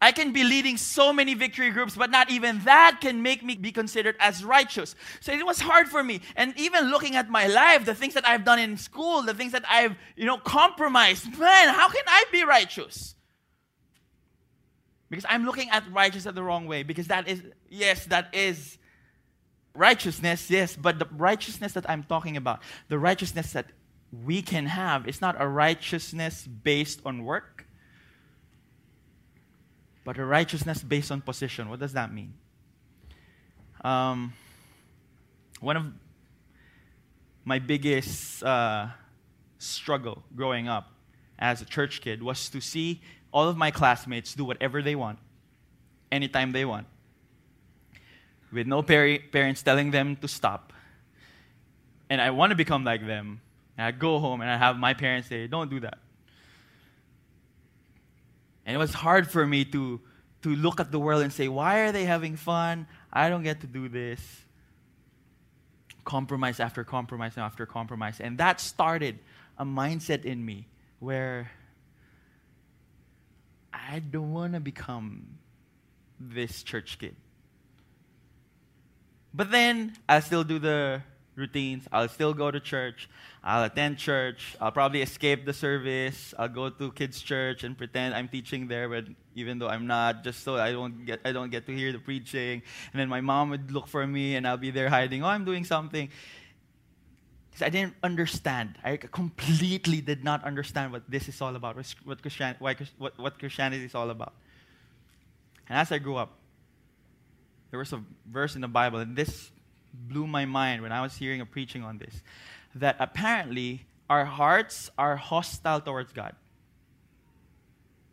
I 0.00 0.12
can 0.12 0.32
be 0.32 0.44
leading 0.44 0.76
so 0.76 1.14
many 1.14 1.32
victory 1.32 1.70
groups, 1.70 1.96
but 1.96 2.10
not 2.10 2.30
even 2.30 2.60
that 2.64 2.98
can 3.00 3.22
make 3.22 3.42
me 3.42 3.54
be 3.56 3.72
considered 3.72 4.16
as 4.20 4.44
righteous. 4.44 4.94
So 5.20 5.32
it 5.32 5.46
was 5.46 5.60
hard 5.60 5.88
for 5.88 6.04
me. 6.04 6.20
And 6.36 6.52
even 6.58 6.90
looking 6.90 7.16
at 7.16 7.30
my 7.30 7.46
life, 7.46 7.86
the 7.86 7.94
things 7.94 8.12
that 8.12 8.28
I've 8.28 8.44
done 8.44 8.58
in 8.58 8.76
school, 8.76 9.22
the 9.22 9.32
things 9.32 9.52
that 9.52 9.64
I've, 9.66 9.96
you 10.14 10.26
know, 10.26 10.36
compromised, 10.36 11.38
man, 11.38 11.68
how 11.68 11.88
can 11.88 12.02
I 12.06 12.24
be 12.30 12.44
righteous? 12.44 13.13
Because 15.14 15.30
I'm 15.30 15.44
looking 15.44 15.70
at 15.70 15.84
righteousness 15.92 16.34
the 16.34 16.42
wrong 16.42 16.66
way. 16.66 16.82
Because 16.82 17.06
that 17.08 17.28
is, 17.28 17.42
yes, 17.68 18.06
that 18.06 18.34
is 18.34 18.78
righteousness, 19.74 20.50
yes, 20.50 20.76
but 20.76 20.98
the 20.98 21.08
righteousness 21.16 21.72
that 21.72 21.88
I'm 21.90 22.04
talking 22.04 22.36
about, 22.36 22.60
the 22.88 22.98
righteousness 22.98 23.52
that 23.52 23.66
we 24.24 24.42
can 24.42 24.66
have, 24.66 25.08
is 25.08 25.20
not 25.20 25.36
a 25.40 25.46
righteousness 25.46 26.46
based 26.46 27.00
on 27.04 27.24
work, 27.24 27.66
but 30.04 30.18
a 30.18 30.24
righteousness 30.24 30.82
based 30.82 31.10
on 31.10 31.20
position. 31.20 31.68
What 31.68 31.80
does 31.80 31.92
that 31.94 32.12
mean? 32.12 32.34
Um, 33.82 34.32
one 35.60 35.76
of 35.76 35.86
my 37.44 37.58
biggest 37.58 38.42
uh, 38.42 38.88
struggle 39.58 40.22
growing 40.34 40.68
up 40.68 40.92
as 41.38 41.60
a 41.60 41.64
church 41.64 42.00
kid 42.00 42.22
was 42.22 42.48
to 42.50 42.60
see 42.60 43.02
all 43.34 43.48
of 43.48 43.56
my 43.56 43.72
classmates 43.72 44.32
do 44.32 44.44
whatever 44.44 44.80
they 44.80 44.94
want, 44.94 45.18
anytime 46.12 46.52
they 46.52 46.64
want, 46.64 46.86
with 48.52 48.68
no 48.68 48.80
par- 48.80 49.18
parents 49.32 49.60
telling 49.60 49.90
them 49.90 50.14
to 50.16 50.28
stop. 50.28 50.72
And 52.08 52.20
I 52.20 52.30
want 52.30 52.50
to 52.50 52.56
become 52.56 52.84
like 52.84 53.04
them. 53.04 53.40
And 53.76 53.86
I 53.86 53.90
go 53.90 54.20
home 54.20 54.40
and 54.40 54.48
I 54.48 54.56
have 54.56 54.78
my 54.78 54.94
parents 54.94 55.28
say, 55.28 55.48
Don't 55.48 55.68
do 55.68 55.80
that. 55.80 55.98
And 58.64 58.76
it 58.76 58.78
was 58.78 58.94
hard 58.94 59.28
for 59.28 59.44
me 59.44 59.64
to, 59.64 60.00
to 60.42 60.54
look 60.54 60.78
at 60.78 60.92
the 60.92 61.00
world 61.00 61.22
and 61.22 61.32
say, 61.32 61.48
Why 61.48 61.80
are 61.80 61.90
they 61.90 62.04
having 62.04 62.36
fun? 62.36 62.86
I 63.12 63.28
don't 63.28 63.42
get 63.42 63.62
to 63.62 63.66
do 63.66 63.88
this. 63.88 64.20
Compromise 66.04 66.60
after 66.60 66.84
compromise 66.84 67.36
after 67.36 67.66
compromise. 67.66 68.20
And 68.20 68.38
that 68.38 68.60
started 68.60 69.18
a 69.58 69.64
mindset 69.64 70.24
in 70.24 70.44
me 70.44 70.68
where 71.00 71.50
I 73.90 73.98
don't 73.98 74.32
want 74.32 74.54
to 74.54 74.60
become 74.60 75.38
this 76.18 76.62
church 76.62 76.98
kid. 76.98 77.16
But 79.32 79.50
then 79.50 79.94
I'll 80.08 80.22
still 80.22 80.44
do 80.44 80.58
the 80.58 81.02
routines. 81.36 81.86
I'll 81.92 82.08
still 82.08 82.32
go 82.32 82.50
to 82.50 82.60
church. 82.60 83.08
I'll 83.42 83.64
attend 83.64 83.98
church. 83.98 84.56
I'll 84.60 84.72
probably 84.72 85.02
escape 85.02 85.44
the 85.44 85.52
service. 85.52 86.32
I'll 86.38 86.48
go 86.48 86.70
to 86.70 86.92
kids' 86.92 87.20
church 87.20 87.64
and 87.64 87.76
pretend 87.76 88.14
I'm 88.14 88.28
teaching 88.28 88.68
there, 88.68 88.88
but 88.88 89.04
even 89.34 89.58
though 89.58 89.68
I'm 89.68 89.86
not, 89.86 90.24
just 90.24 90.44
so 90.44 90.56
I 90.56 90.72
don't 90.72 91.04
get 91.04 91.20
I 91.24 91.32
don't 91.32 91.50
get 91.50 91.66
to 91.66 91.74
hear 91.74 91.92
the 91.92 91.98
preaching. 91.98 92.62
And 92.92 93.00
then 93.00 93.08
my 93.08 93.20
mom 93.20 93.50
would 93.50 93.72
look 93.72 93.88
for 93.88 94.06
me, 94.06 94.36
and 94.36 94.46
I'll 94.46 94.56
be 94.56 94.70
there 94.70 94.88
hiding. 94.88 95.22
Oh, 95.22 95.28
I'm 95.28 95.44
doing 95.44 95.64
something. 95.64 96.08
Because 97.54 97.66
I 97.66 97.70
didn't 97.70 97.94
understand. 98.02 98.78
I 98.82 98.96
completely 98.96 100.00
did 100.00 100.24
not 100.24 100.42
understand 100.42 100.90
what 100.90 101.08
this 101.08 101.28
is 101.28 101.40
all 101.40 101.54
about. 101.54 101.76
What, 102.02 102.20
Christian, 102.20 102.56
why, 102.58 102.74
what, 102.98 103.16
what 103.16 103.38
Christianity 103.38 103.84
is 103.84 103.94
all 103.94 104.10
about. 104.10 104.32
And 105.68 105.78
as 105.78 105.92
I 105.92 105.98
grew 105.98 106.16
up, 106.16 106.32
there 107.70 107.78
was 107.78 107.92
a 107.92 108.02
verse 108.28 108.56
in 108.56 108.60
the 108.60 108.66
Bible, 108.66 108.98
and 108.98 109.14
this 109.14 109.52
blew 109.92 110.26
my 110.26 110.44
mind 110.44 110.82
when 110.82 110.90
I 110.90 111.00
was 111.00 111.16
hearing 111.16 111.40
a 111.40 111.46
preaching 111.46 111.84
on 111.84 111.98
this 111.98 112.22
that 112.74 112.96
apparently 112.98 113.86
our 114.10 114.24
hearts 114.24 114.90
are 114.98 115.14
hostile 115.14 115.80
towards 115.80 116.12
God. 116.12 116.34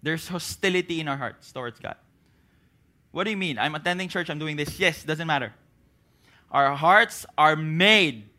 There's 0.03 0.27
hostility 0.27 0.99
in 0.99 1.07
our 1.07 1.17
hearts 1.17 1.51
towards 1.51 1.79
God. 1.79 1.95
What 3.09 3.23
do 3.23 3.31
you 3.31 3.37
mean? 3.37 3.57
I'm 3.57 3.73
attending 3.73 4.07
church, 4.07 4.29
I'm 4.29 4.37
doing 4.37 4.55
this. 4.55 4.79
Yes, 4.79 5.03
doesn't 5.03 5.25
matter. 5.25 5.51
Our 6.51 6.75
hearts 6.75 7.25
are 7.39 7.55
made 7.55 8.29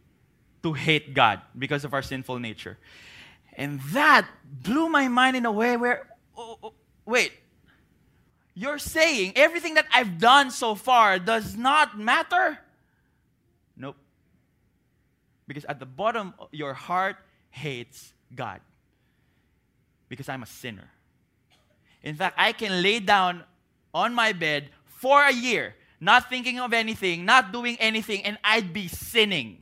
to 0.62 0.72
hate 0.72 1.14
God 1.14 1.40
because 1.56 1.84
of 1.84 1.94
our 1.94 2.02
sinful 2.02 2.38
nature. 2.38 2.78
And 3.54 3.80
that 3.92 4.26
blew 4.44 4.88
my 4.88 5.08
mind 5.08 5.36
in 5.36 5.44
a 5.46 5.52
way 5.52 5.76
where, 5.76 6.08
oh, 6.36 6.58
oh, 6.62 6.72
wait, 7.04 7.32
you're 8.54 8.78
saying 8.78 9.32
everything 9.36 9.74
that 9.74 9.86
I've 9.92 10.18
done 10.18 10.50
so 10.50 10.74
far 10.74 11.18
does 11.18 11.56
not 11.56 11.98
matter? 11.98 12.58
Nope. 13.76 13.96
Because 15.46 15.64
at 15.64 15.80
the 15.80 15.86
bottom, 15.86 16.34
your 16.50 16.74
heart 16.74 17.16
hates 17.50 18.12
God. 18.34 18.60
Because 20.08 20.28
I'm 20.28 20.42
a 20.42 20.46
sinner. 20.46 20.90
In 22.02 22.14
fact, 22.14 22.36
I 22.38 22.52
can 22.52 22.82
lay 22.82 23.00
down 23.00 23.44
on 23.94 24.14
my 24.14 24.32
bed 24.32 24.70
for 24.86 25.24
a 25.24 25.32
year, 25.32 25.74
not 26.00 26.28
thinking 26.28 26.58
of 26.60 26.72
anything, 26.72 27.24
not 27.24 27.52
doing 27.52 27.76
anything, 27.80 28.24
and 28.24 28.38
I'd 28.42 28.72
be 28.72 28.88
sinning. 28.88 29.58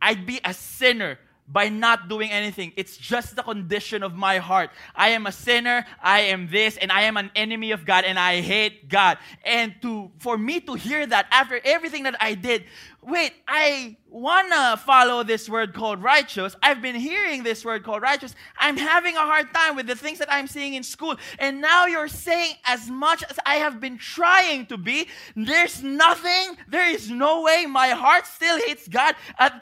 I'd 0.00 0.26
be 0.26 0.40
a 0.44 0.54
sinner 0.54 1.18
by 1.52 1.68
not 1.68 2.08
doing 2.08 2.30
anything. 2.30 2.72
It's 2.76 2.96
just 2.96 3.36
the 3.36 3.42
condition 3.42 4.02
of 4.02 4.14
my 4.14 4.38
heart. 4.38 4.70
I 4.94 5.10
am 5.10 5.26
a 5.26 5.32
sinner, 5.32 5.84
I 6.02 6.20
am 6.20 6.48
this, 6.48 6.76
and 6.76 6.92
I 6.92 7.02
am 7.02 7.16
an 7.16 7.30
enemy 7.34 7.72
of 7.72 7.84
God, 7.84 8.04
and 8.04 8.18
I 8.18 8.40
hate 8.40 8.88
God. 8.88 9.18
And 9.44 9.74
to 9.82 10.10
for 10.18 10.38
me 10.38 10.60
to 10.60 10.74
hear 10.74 11.06
that 11.06 11.26
after 11.30 11.60
everything 11.64 12.04
that 12.04 12.16
I 12.20 12.34
did, 12.34 12.64
wait, 13.02 13.32
I 13.48 13.96
wanna 14.08 14.76
follow 14.76 15.22
this 15.22 15.48
word 15.48 15.72
called 15.72 16.02
righteous. 16.02 16.54
I've 16.62 16.82
been 16.82 16.96
hearing 16.96 17.42
this 17.42 17.64
word 17.64 17.84
called 17.84 18.02
righteous. 18.02 18.34
I'm 18.58 18.76
having 18.76 19.16
a 19.16 19.20
hard 19.20 19.52
time 19.54 19.76
with 19.76 19.86
the 19.86 19.94
things 19.94 20.18
that 20.18 20.30
I'm 20.32 20.46
seeing 20.46 20.74
in 20.74 20.82
school. 20.82 21.16
And 21.38 21.60
now 21.60 21.86
you're 21.86 22.08
saying, 22.08 22.54
as 22.66 22.90
much 22.90 23.24
as 23.30 23.38
I 23.46 23.56
have 23.56 23.80
been 23.80 23.98
trying 23.98 24.66
to 24.66 24.76
be, 24.76 25.08
there's 25.36 25.82
nothing, 25.82 26.56
there 26.68 26.90
is 26.90 27.10
no 27.10 27.42
way 27.42 27.66
my 27.66 27.88
heart 27.88 28.26
still 28.26 28.58
hates 28.58 28.86
God. 28.88 29.14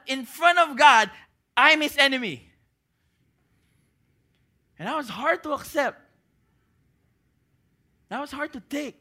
In 0.07 0.25
front 0.25 0.59
of 0.59 0.77
God, 0.77 1.11
I'm 1.59 1.81
his 1.81 1.99
enemy. 1.99 2.49
And 4.79 4.87
that 4.87 4.97
was 4.97 5.09
hard 5.09 5.43
to 5.43 5.53
accept. 5.53 6.01
That 8.09 8.21
was 8.21 8.31
hard 8.31 8.53
to 8.53 8.61
take. 8.61 8.97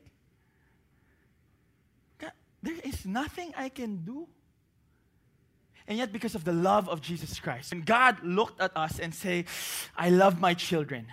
God, 2.17 2.31
there 2.63 2.75
is 2.83 3.05
nothing 3.05 3.53
I 3.55 3.69
can 3.69 3.97
do. 3.97 4.27
And 5.87 5.99
yet, 5.99 6.11
because 6.11 6.35
of 6.35 6.43
the 6.43 6.51
love 6.51 6.89
of 6.89 6.99
Jesus 6.99 7.39
Christ, 7.39 7.71
and 7.71 7.85
God 7.85 8.21
looked 8.23 8.59
at 8.59 8.75
us 8.75 8.99
and 8.99 9.13
say, 9.13 9.45
I 9.95 10.09
love 10.09 10.41
my 10.41 10.53
children, 10.53 11.05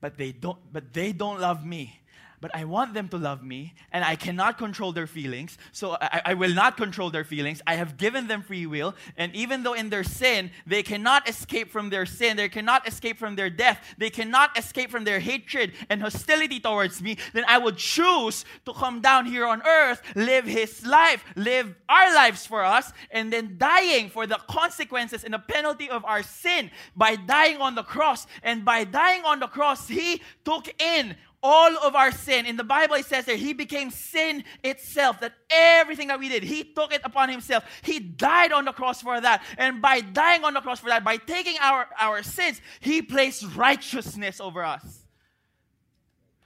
but 0.00 0.18
they 0.18 0.32
don't, 0.32 0.58
but 0.70 0.92
they 0.92 1.12
don't 1.12 1.40
love 1.40 1.64
me 1.64 2.01
but 2.42 2.54
I 2.56 2.64
want 2.64 2.92
them 2.92 3.08
to 3.10 3.16
love 3.16 3.44
me, 3.44 3.72
and 3.92 4.04
I 4.04 4.16
cannot 4.16 4.58
control 4.58 4.90
their 4.90 5.06
feelings, 5.06 5.56
so 5.70 5.96
I, 6.00 6.22
I, 6.26 6.34
will 6.34 6.52
not 6.52 6.76
control 6.76 7.08
their 7.08 7.22
feelings. 7.22 7.62
I 7.68 7.76
have 7.76 7.96
given 7.96 8.26
them 8.26 8.42
free 8.42 8.66
will, 8.66 8.96
and 9.16 9.32
even 9.32 9.62
though 9.62 9.74
in 9.74 9.90
their 9.90 10.02
sin, 10.02 10.50
they 10.66 10.82
cannot 10.82 11.28
escape 11.28 11.70
from 11.70 11.88
their 11.90 12.04
sin, 12.04 12.36
they 12.36 12.48
cannot 12.48 12.86
escape 12.86 13.16
from 13.16 13.36
their 13.36 13.48
death, 13.48 13.94
they 13.96 14.10
cannot 14.10 14.58
escape 14.58 14.90
from 14.90 15.04
their 15.04 15.20
hatred 15.20 15.72
and 15.88 16.02
hostility 16.02 16.58
towards 16.58 17.00
me, 17.00 17.16
then 17.32 17.44
I 17.46 17.58
would 17.58 17.76
choose 17.76 18.44
to 18.66 18.74
come 18.74 19.00
down 19.00 19.26
here 19.26 19.46
on 19.46 19.62
earth, 19.64 20.02
live 20.16 20.44
His 20.44 20.84
life, 20.84 21.24
live 21.36 21.72
our 21.88 22.12
lives 22.12 22.44
for 22.44 22.64
us, 22.64 22.92
and 23.12 23.32
then 23.32 23.54
dying 23.56 24.10
for 24.10 24.26
the 24.26 24.40
consequences 24.48 25.22
and 25.22 25.32
the 25.32 25.38
penalty 25.38 25.88
of 25.88 26.04
our 26.04 26.24
sin 26.24 26.72
by 26.96 27.14
dying 27.14 27.58
on 27.58 27.76
the 27.76 27.84
cross. 27.84 28.26
And 28.42 28.64
by 28.64 28.82
dying 28.82 29.22
on 29.24 29.38
the 29.38 29.46
cross, 29.46 29.86
He 29.86 30.20
took 30.44 30.68
in 30.82 31.14
all 31.42 31.76
of 31.78 31.94
our 31.94 32.12
sin. 32.12 32.46
In 32.46 32.56
the 32.56 32.64
Bible, 32.64 32.94
it 32.94 33.06
says 33.06 33.24
that 33.26 33.36
He 33.36 33.52
became 33.52 33.90
sin 33.90 34.44
itself, 34.62 35.20
that 35.20 35.32
everything 35.50 36.08
that 36.08 36.18
we 36.18 36.28
did, 36.28 36.42
He 36.42 36.64
took 36.64 36.92
it 36.92 37.00
upon 37.04 37.28
Himself. 37.28 37.64
He 37.82 37.98
died 37.98 38.52
on 38.52 38.64
the 38.64 38.72
cross 38.72 39.02
for 39.02 39.20
that. 39.20 39.42
And 39.58 39.82
by 39.82 40.00
dying 40.00 40.44
on 40.44 40.54
the 40.54 40.60
cross 40.60 40.80
for 40.80 40.88
that, 40.88 41.04
by 41.04 41.16
taking 41.16 41.56
our, 41.60 41.88
our 42.00 42.22
sins, 42.22 42.60
He 42.80 43.02
placed 43.02 43.44
righteousness 43.56 44.40
over 44.40 44.64
us. 44.64 45.04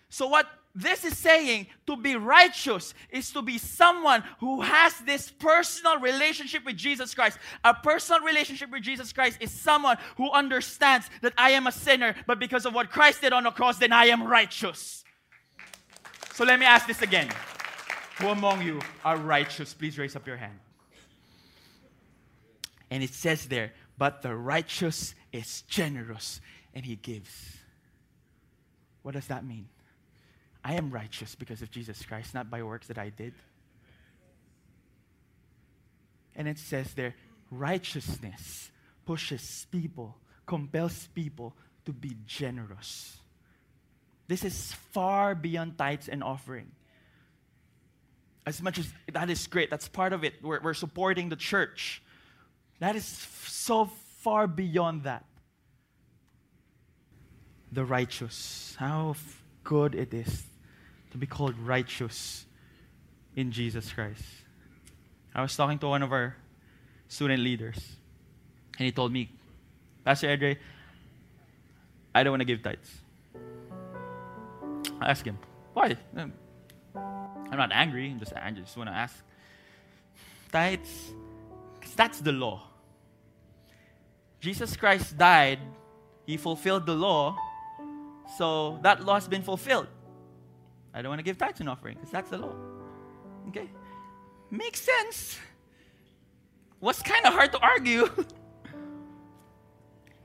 So, 0.08 0.28
what 0.28 0.46
this 0.76 1.06
is 1.06 1.16
saying 1.16 1.68
to 1.86 1.96
be 1.96 2.16
righteous 2.16 2.92
is 3.10 3.30
to 3.32 3.40
be 3.40 3.56
someone 3.56 4.22
who 4.40 4.60
has 4.60 4.94
this 5.00 5.30
personal 5.30 5.98
relationship 6.00 6.66
with 6.66 6.76
Jesus 6.76 7.14
Christ. 7.14 7.38
A 7.64 7.72
personal 7.72 8.20
relationship 8.20 8.70
with 8.70 8.82
Jesus 8.82 9.10
Christ 9.10 9.38
is 9.40 9.50
someone 9.50 9.96
who 10.18 10.30
understands 10.30 11.08
that 11.22 11.32
I 11.38 11.52
am 11.52 11.66
a 11.66 11.72
sinner, 11.72 12.14
but 12.26 12.38
because 12.38 12.66
of 12.66 12.74
what 12.74 12.90
Christ 12.90 13.22
did 13.22 13.32
on 13.32 13.44
the 13.44 13.52
cross, 13.52 13.78
then 13.78 13.90
I 13.90 14.06
am 14.06 14.22
righteous. 14.22 15.02
So 16.34 16.44
let 16.44 16.60
me 16.60 16.66
ask 16.66 16.86
this 16.86 17.00
again. 17.00 17.30
Who 18.18 18.28
among 18.28 18.60
you 18.60 18.80
are 19.02 19.16
righteous? 19.16 19.72
Please 19.72 19.98
raise 19.98 20.14
up 20.14 20.26
your 20.26 20.36
hand. 20.36 20.58
And 22.90 23.02
it 23.02 23.14
says 23.14 23.46
there, 23.46 23.72
but 23.96 24.20
the 24.20 24.36
righteous 24.36 25.14
is 25.32 25.62
generous 25.62 26.42
and 26.74 26.84
he 26.84 26.96
gives. 26.96 27.56
What 29.00 29.14
does 29.14 29.28
that 29.28 29.42
mean? 29.42 29.68
I 30.66 30.72
am 30.72 30.90
righteous 30.90 31.36
because 31.36 31.62
of 31.62 31.70
Jesus 31.70 32.04
Christ, 32.04 32.34
not 32.34 32.50
by 32.50 32.60
works 32.64 32.88
that 32.88 32.98
I 32.98 33.10
did. 33.10 33.34
And 36.34 36.48
it 36.48 36.58
says 36.58 36.92
there, 36.94 37.14
righteousness 37.52 38.72
pushes 39.04 39.68
people, 39.70 40.16
compels 40.44 41.06
people 41.14 41.54
to 41.84 41.92
be 41.92 42.16
generous. 42.26 43.16
This 44.26 44.44
is 44.44 44.72
far 44.90 45.36
beyond 45.36 45.78
tithes 45.78 46.08
and 46.08 46.24
offering. 46.24 46.72
As 48.44 48.60
much 48.60 48.80
as 48.80 48.92
that 49.12 49.30
is 49.30 49.46
great, 49.46 49.70
that's 49.70 49.86
part 49.86 50.12
of 50.12 50.24
it. 50.24 50.34
We're, 50.42 50.60
we're 50.60 50.74
supporting 50.74 51.28
the 51.28 51.36
church. 51.36 52.02
That 52.80 52.96
is 52.96 53.04
so 53.04 53.88
far 54.18 54.48
beyond 54.48 55.04
that. 55.04 55.26
The 57.70 57.84
righteous. 57.84 58.74
How 58.80 59.14
good 59.62 59.94
it 59.94 60.12
is 60.12 60.42
to 61.16 61.20
be 61.20 61.26
called 61.26 61.58
righteous 61.58 62.44
in 63.34 63.50
Jesus 63.50 63.90
Christ. 63.90 64.22
I 65.34 65.40
was 65.40 65.56
talking 65.56 65.78
to 65.78 65.88
one 65.88 66.02
of 66.02 66.12
our 66.12 66.36
student 67.08 67.42
leaders, 67.42 67.78
and 68.78 68.84
he 68.84 68.92
told 68.92 69.12
me, 69.12 69.30
Pastor 70.04 70.28
Edre, 70.28 70.58
I 72.14 72.22
don't 72.22 72.32
want 72.32 72.42
to 72.42 72.44
give 72.44 72.62
tithes. 72.62 73.00
I 75.00 75.10
asked 75.10 75.24
him, 75.24 75.38
why? 75.72 75.96
Um, 76.16 76.32
I'm 76.94 77.58
not 77.58 77.72
angry, 77.72 78.10
I'm 78.10 78.18
just, 78.18 78.34
I 78.34 78.50
just 78.50 78.76
want 78.76 78.90
to 78.90 78.94
ask. 78.94 79.16
Tithes, 80.52 81.12
that's 81.96 82.20
the 82.20 82.32
law. 82.32 82.62
Jesus 84.40 84.76
Christ 84.76 85.16
died, 85.16 85.60
he 86.26 86.36
fulfilled 86.36 86.84
the 86.84 86.94
law, 86.94 87.36
so 88.36 88.78
that 88.82 89.02
law 89.02 89.14
has 89.14 89.28
been 89.28 89.42
fulfilled. 89.42 89.86
I 90.96 91.02
don't 91.02 91.10
want 91.10 91.18
to 91.18 91.24
give 91.24 91.36
tithes 91.36 91.60
and 91.60 91.68
offering 91.68 91.96
because 91.96 92.10
that's 92.10 92.30
the 92.30 92.38
law. 92.38 92.54
Okay? 93.48 93.68
Makes 94.50 94.80
sense. 94.80 95.38
Was 96.80 97.02
kind 97.02 97.26
of 97.26 97.34
hard 97.34 97.52
to 97.52 97.58
argue. 97.58 98.08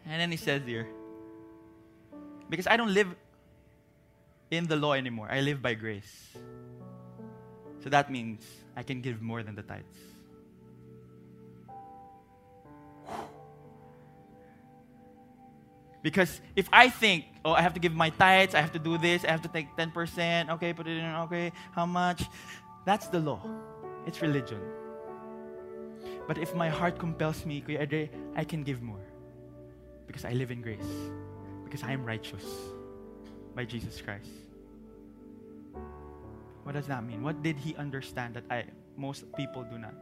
and 0.05 0.21
then 0.21 0.31
he 0.31 0.37
says 0.37 0.61
here, 0.65 0.87
because 2.49 2.67
I 2.67 2.77
don't 2.77 2.93
live 2.93 3.13
in 4.49 4.65
the 4.67 4.77
law 4.77 4.93
anymore, 4.93 5.27
I 5.29 5.41
live 5.41 5.61
by 5.61 5.73
grace. 5.73 6.37
So 7.83 7.89
that 7.89 8.09
means 8.09 8.45
I 8.75 8.83
can 8.83 9.01
give 9.01 9.21
more 9.21 9.43
than 9.43 9.55
the 9.55 9.63
tithes. 9.63 10.10
Because 16.01 16.41
if 16.55 16.67
I 16.73 16.89
think 16.89 17.25
oh, 17.45 17.53
I 17.53 17.61
have 17.61 17.73
to 17.75 17.79
give 17.79 17.93
my 17.93 18.09
tithes, 18.09 18.55
I 18.55 18.61
have 18.61 18.71
to 18.73 18.79
do 18.79 18.97
this, 18.97 19.23
I 19.23 19.31
have 19.31 19.41
to 19.43 19.47
take 19.47 19.75
10%, 19.77 20.49
okay, 20.51 20.73
put 20.73 20.87
it 20.87 20.97
in, 20.97 21.05
okay, 21.25 21.51
how 21.71 21.85
much? 21.85 22.23
That's 22.85 23.07
the 23.07 23.19
law. 23.19 23.41
It's 24.07 24.21
religion. 24.21 24.59
But 26.27 26.37
if 26.37 26.55
my 26.55 26.69
heart 26.69 26.97
compels 26.97 27.45
me, 27.45 27.63
I 28.35 28.43
can 28.43 28.63
give 28.63 28.81
more. 28.81 29.05
Because 30.07 30.25
I 30.25 30.33
live 30.33 30.51
in 30.51 30.61
grace. 30.61 30.91
Because 31.63 31.83
I 31.83 31.91
am 31.91 32.05
righteous 32.05 32.43
by 33.55 33.65
Jesus 33.65 34.01
Christ. 34.01 34.29
What 36.63 36.73
does 36.73 36.87
that 36.87 37.03
mean? 37.03 37.23
What 37.23 37.41
did 37.41 37.57
he 37.57 37.75
understand 37.75 38.35
that 38.35 38.43
I 38.49 38.65
most 38.97 39.25
people 39.33 39.63
do 39.63 39.77
not? 39.77 39.93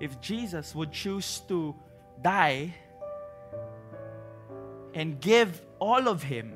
If 0.00 0.20
Jesus 0.20 0.74
would 0.74 0.92
choose 0.92 1.40
to 1.48 1.74
die 2.20 2.74
and 4.94 5.20
give 5.20 5.62
all 5.78 6.08
of 6.08 6.22
him, 6.22 6.52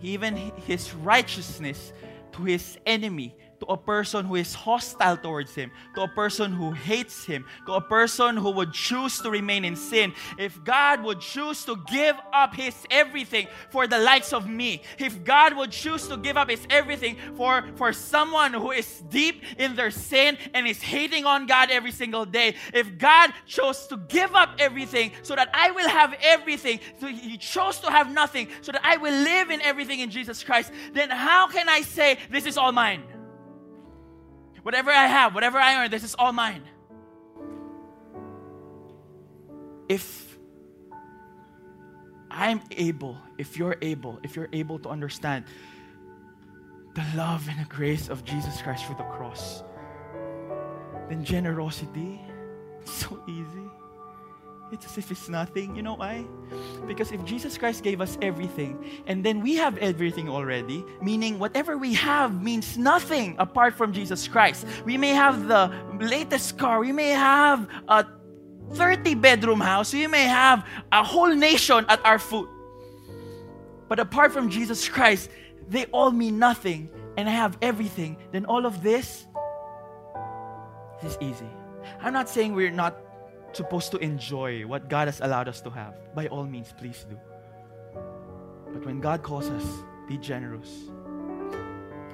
even 0.00 0.36
his 0.66 0.94
righteousness, 0.94 1.92
to 2.32 2.42
his 2.42 2.78
enemy, 2.86 3.36
to 3.60 3.66
a 3.66 3.76
person 3.76 4.24
who 4.24 4.36
is 4.36 4.54
hostile 4.54 5.16
towards 5.16 5.54
him, 5.54 5.70
to 5.94 6.02
a 6.02 6.08
person 6.08 6.52
who 6.52 6.72
hates 6.72 7.24
him, 7.24 7.44
to 7.66 7.72
a 7.72 7.80
person 7.80 8.36
who 8.36 8.50
would 8.50 8.72
choose 8.72 9.20
to 9.20 9.30
remain 9.30 9.64
in 9.64 9.76
sin, 9.76 10.12
if 10.38 10.62
God 10.64 11.02
would 11.02 11.20
choose 11.20 11.64
to 11.64 11.76
give 11.90 12.16
up 12.32 12.54
his 12.54 12.74
everything 12.90 13.46
for 13.70 13.86
the 13.86 13.98
likes 13.98 14.32
of 14.32 14.48
me, 14.48 14.82
if 14.98 15.24
God 15.24 15.56
would 15.56 15.70
choose 15.70 16.06
to 16.08 16.16
give 16.16 16.36
up 16.36 16.50
his 16.50 16.66
everything 16.70 17.16
for, 17.36 17.64
for 17.76 17.92
someone 17.92 18.52
who 18.52 18.70
is 18.70 19.02
deep 19.08 19.42
in 19.58 19.74
their 19.76 19.90
sin 19.90 20.36
and 20.52 20.66
is 20.66 20.82
hating 20.82 21.24
on 21.24 21.46
God 21.46 21.70
every 21.70 21.92
single 21.92 22.24
day, 22.24 22.54
if 22.72 22.98
God 22.98 23.32
chose 23.46 23.86
to 23.88 23.96
give 24.08 24.34
up 24.34 24.56
everything 24.58 25.12
so 25.22 25.34
that 25.36 25.50
I 25.54 25.70
will 25.70 25.88
have 25.88 26.14
everything, 26.22 26.80
so 26.98 27.06
he 27.06 27.36
chose 27.38 27.78
to 27.80 27.90
have 27.90 28.12
nothing 28.12 28.48
so 28.62 28.72
that 28.72 28.80
I 28.84 28.96
will 28.96 29.14
live 29.14 29.50
in 29.50 29.60
everything 29.62 30.00
in 30.00 30.10
Jesus 30.10 30.42
Christ, 30.42 30.72
then 30.92 31.10
how 31.10 31.48
can 31.48 31.68
I 31.68 31.82
say 31.82 32.18
this 32.30 32.46
is 32.46 32.56
all 32.56 32.72
mine? 32.72 33.02
Whatever 34.64 34.90
I 34.90 35.06
have, 35.06 35.34
whatever 35.34 35.58
I 35.58 35.84
earn, 35.84 35.90
this 35.90 36.04
is 36.04 36.14
all 36.14 36.32
mine. 36.32 36.62
If 39.90 40.38
I'm 42.30 42.62
able, 42.70 43.18
if 43.36 43.58
you're 43.58 43.76
able, 43.82 44.18
if 44.22 44.34
you're 44.34 44.48
able 44.54 44.78
to 44.78 44.88
understand 44.88 45.44
the 46.94 47.04
love 47.14 47.46
and 47.46 47.60
the 47.60 47.68
grace 47.68 48.08
of 48.08 48.24
Jesus 48.24 48.62
Christ 48.62 48.86
through 48.86 48.96
the 48.96 49.04
cross, 49.04 49.62
then 51.10 51.22
generosity 51.22 52.18
is 52.82 52.90
so 53.04 53.22
easy. 53.28 53.68
It's 54.72 54.86
as 54.86 54.98
if 54.98 55.10
it's 55.10 55.28
nothing. 55.28 55.76
You 55.76 55.82
know 55.82 55.94
why? 55.94 56.24
Because 56.86 57.12
if 57.12 57.24
Jesus 57.24 57.56
Christ 57.56 57.84
gave 57.84 58.00
us 58.00 58.18
everything, 58.22 59.02
and 59.06 59.24
then 59.24 59.40
we 59.40 59.54
have 59.56 59.78
everything 59.78 60.28
already, 60.28 60.84
meaning 61.00 61.38
whatever 61.38 61.76
we 61.76 61.94
have 61.94 62.42
means 62.42 62.76
nothing 62.76 63.36
apart 63.38 63.74
from 63.74 63.92
Jesus 63.92 64.26
Christ. 64.26 64.66
We 64.84 64.96
may 64.96 65.10
have 65.10 65.46
the 65.46 65.70
latest 66.00 66.58
car, 66.58 66.80
we 66.80 66.92
may 66.92 67.10
have 67.10 67.68
a 67.88 68.06
30 68.72 69.14
bedroom 69.14 69.60
house, 69.60 69.92
we 69.92 70.06
may 70.06 70.24
have 70.24 70.66
a 70.90 71.04
whole 71.04 71.34
nation 71.34 71.84
at 71.88 72.04
our 72.04 72.18
foot. 72.18 72.48
But 73.88 74.00
apart 74.00 74.32
from 74.32 74.48
Jesus 74.50 74.88
Christ, 74.88 75.30
they 75.68 75.84
all 75.86 76.10
mean 76.10 76.38
nothing, 76.38 76.90
and 77.16 77.28
I 77.28 77.32
have 77.32 77.58
everything. 77.62 78.16
Then 78.32 78.44
all 78.46 78.66
of 78.66 78.82
this, 78.82 79.26
is 81.04 81.18
easy. 81.20 81.48
I'm 82.00 82.12
not 82.12 82.28
saying 82.28 82.54
we're 82.54 82.70
not 82.70 82.96
supposed 83.56 83.90
to 83.92 83.98
enjoy 83.98 84.66
what 84.66 84.88
God 84.88 85.08
has 85.08 85.20
allowed 85.20 85.48
us 85.48 85.60
to 85.62 85.70
have. 85.70 85.94
By 86.14 86.28
all 86.28 86.44
means, 86.44 86.72
please 86.76 87.06
do. 87.08 87.18
But 88.72 88.84
when 88.84 89.00
God 89.00 89.22
calls 89.22 89.48
us, 89.50 89.64
be 90.08 90.18
generous. 90.18 90.70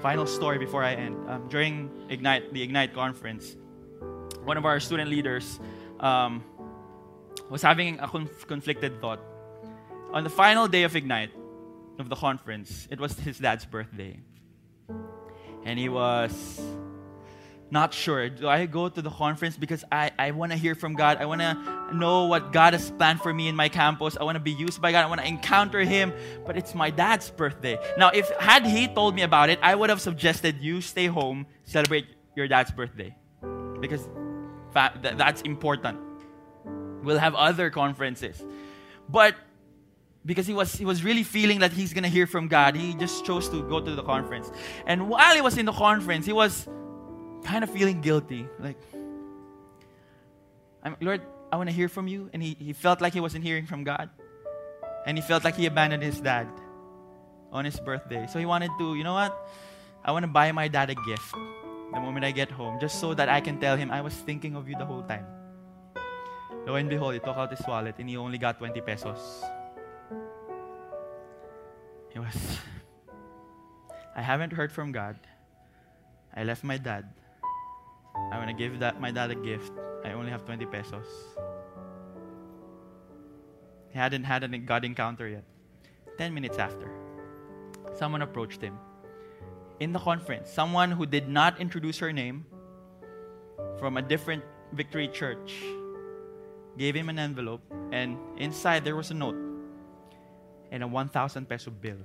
Final 0.03 0.27
story 0.27 0.59
before 0.59 0.83
I 0.83 0.95
end. 0.95 1.17
Um, 1.29 1.49
during 1.49 1.91
Ignite, 2.09 2.53
the 2.53 2.63
Ignite 2.63 2.95
conference, 2.95 3.57
one 4.45 4.57
of 4.57 4.65
our 4.65 4.81
student 4.81 5.11
leaders 5.11 5.61
um, 6.01 6.45
was 7.51 7.63
having 7.63 7.99
a 8.01 8.09
conf- 8.09 8.47
conflicted 8.47 9.01
thought. 9.01 9.21
On 10.13 10.25
the 10.25 10.31
final 10.31 10.67
day 10.69 10.85
of 10.85 10.97
Ignite, 10.97 11.31
of 12.01 12.09
the 12.09 12.17
conference, 12.17 12.89
it 12.91 12.99
was 12.99 13.19
his 13.19 13.39
dad's 13.39 13.65
birthday. 13.65 14.19
And 15.65 15.79
he 15.79 15.89
was 15.89 16.61
not 17.71 17.95
sure. 17.95 18.29
Do 18.29 18.49
I 18.49 18.67
go 18.67 18.89
to 18.89 19.01
the 19.01 19.11
conference 19.11 19.57
because 19.57 19.85
I, 19.93 20.11
I 20.19 20.33
want 20.33 20.51
to 20.53 20.59
hear 20.59 20.75
from 20.75 20.95
God? 20.95 21.19
I 21.19 21.27
want 21.27 21.41
to 21.41 21.95
know 21.95 22.25
what 22.25 22.53
God 22.53 22.73
has 22.73 22.91
planned 22.91 23.21
for 23.21 23.33
me 23.33 23.49
in 23.49 23.55
my 23.55 23.69
campus. 23.69 24.17
I 24.21 24.25
want 24.25 24.37
to 24.37 24.41
be 24.41 24.51
used 24.51 24.83
by 24.83 24.91
God. 24.91 25.05
I 25.05 25.07
want 25.07 25.21
to 25.21 25.27
encounter 25.27 25.81
Him. 25.81 26.13
But 26.45 26.57
it's 26.57 26.75
my 26.75 26.91
dad's 26.91 27.31
birthday. 27.31 27.79
Now, 27.97 28.11
if 28.11 28.29
had 28.39 28.67
he 28.67 28.89
told 28.89 29.15
me 29.15 29.23
about 29.23 29.51
it, 29.51 29.59
I 29.63 29.75
would 29.75 29.89
have 29.91 30.01
suggested 30.01 30.57
you 30.61 30.81
stay 30.81 31.07
home, 31.07 31.47
celebrate 31.65 32.07
your 32.35 32.49
dad's 32.49 32.73
birthday. 32.73 33.17
Because 33.81 34.09
that's 34.73 35.43
important. 35.43 35.99
We'll 37.03 37.19
have 37.19 37.35
other 37.35 37.71
conferences. 37.71 38.45
But 39.09 39.37
because 40.27 40.47
he 40.47 40.53
was 40.53 40.75
he 40.75 40.85
was 40.85 41.03
really 41.03 41.23
feeling 41.23 41.61
that 41.61 41.73
he's 41.73 41.95
gonna 41.95 42.09
hear 42.09 42.27
from 42.27 42.49
God, 42.49 42.77
he 42.77 42.95
just 42.95 43.25
chose 43.25 43.49
to 43.51 43.63
go 43.69 43.81
to 43.81 43.95
the 43.95 44.03
conference. 44.03 44.51
And 44.87 45.09
while 45.09 45.35
he 45.35 45.41
was 45.41 45.57
in 45.57 45.67
the 45.67 45.73
conference, 45.73 46.27
he 46.27 46.33
was 46.33 46.69
kind 47.51 47.65
of 47.65 47.71
feeling 47.71 48.01
guilty. 48.01 48.47
Like, 48.59 48.79
I'm, 50.83 50.97
Lord, 51.01 51.21
I 51.53 51.57
want 51.57 51.69
to 51.69 51.75
hear 51.75 51.89
from 51.89 52.07
you. 52.07 52.31
And 52.33 52.43
he, 52.43 52.57
he 52.59 52.73
felt 52.73 53.01
like 53.01 53.13
he 53.13 53.21
wasn't 53.21 53.45
hearing 53.45 53.67
from 53.67 53.85
God. 53.85 54.09
And 55.07 55.19
he 55.19 55.23
felt 55.23 55.45
like 55.45 55.57
he 55.57 55.67
abandoned 55.67 56.03
his 56.03 56.21
dad 56.21 56.47
on 57.53 57.65
his 57.65 57.79
birthday. 57.81 58.27
So 58.31 58.39
he 58.39 58.47
wanted 58.47 58.71
to, 58.79 58.95
you 58.95 59.05
know 59.05 59.15
what? 59.15 59.35
I 60.05 60.13
want 60.13 60.23
to 60.23 60.31
buy 60.31 60.53
my 60.53 60.69
dad 60.69 60.91
a 60.91 60.95
gift 60.95 61.35
the 61.93 62.01
moment 62.01 62.25
I 62.25 62.31
get 62.31 62.51
home, 62.51 62.79
just 62.79 63.01
so 63.01 63.15
that 63.15 63.29
I 63.29 63.41
can 63.41 63.59
tell 63.59 63.77
him 63.77 63.91
I 63.91 64.01
was 64.01 64.15
thinking 64.15 64.55
of 64.55 64.69
you 64.69 64.77
the 64.79 64.85
whole 64.85 65.03
time. 65.03 65.27
Lo 66.67 66.77
and 66.77 66.89
behold, 66.89 67.15
he 67.15 67.21
took 67.21 67.37
out 67.37 67.51
his 67.51 67.67
wallet 67.67 67.97
and 67.99 68.09
he 68.09 68.17
only 68.17 68.39
got 68.39 68.59
20 68.59 68.81
pesos. 68.83 69.43
He 72.13 72.19
was, 72.19 72.59
I 74.17 74.23
haven't 74.23 74.53
heard 74.53 74.71
from 74.71 74.93
God. 74.93 75.19
I 76.35 76.45
left 76.45 76.63
my 76.63 76.79
dad. 76.79 77.11
I 78.15 78.37
want 78.37 78.49
to 78.49 78.55
give 78.55 78.79
that 78.81 79.01
my 79.01 79.11
dad 79.11 79.31
a 79.31 79.35
gift. 79.35 79.73
I 80.05 80.13
only 80.13 80.31
have 80.31 80.45
20 80.45 80.67
pesos. 80.67 81.07
He 83.91 83.99
hadn't 83.99 84.25
had 84.25 84.45
a 84.45 84.49
God 84.59 84.85
encounter 84.85 85.29
yet. 85.29 85.45
10 86.19 86.35
minutes 86.35 86.59
after, 86.59 86.91
someone 87.95 88.23
approached 88.23 88.61
him 88.61 88.79
in 89.81 89.93
the 89.93 89.99
conference. 89.99 90.51
Someone 90.51 90.91
who 90.91 91.07
did 91.07 91.29
not 91.29 91.59
introduce 91.61 91.99
her 91.99 92.13
name 92.13 92.45
from 93.79 93.97
a 93.97 94.03
different 94.03 94.45
victory 94.73 95.09
church 95.09 95.55
gave 96.79 96.95
him 96.95 97.09
an 97.09 97.19
envelope, 97.19 97.63
and 97.91 98.17
inside 98.39 98.85
there 98.85 98.97
was 98.97 99.11
a 99.11 99.15
note 99.15 99.37
and 100.71 100.83
a 100.83 100.87
1,000 100.87 101.49
peso 101.49 101.71
bill. 101.71 101.99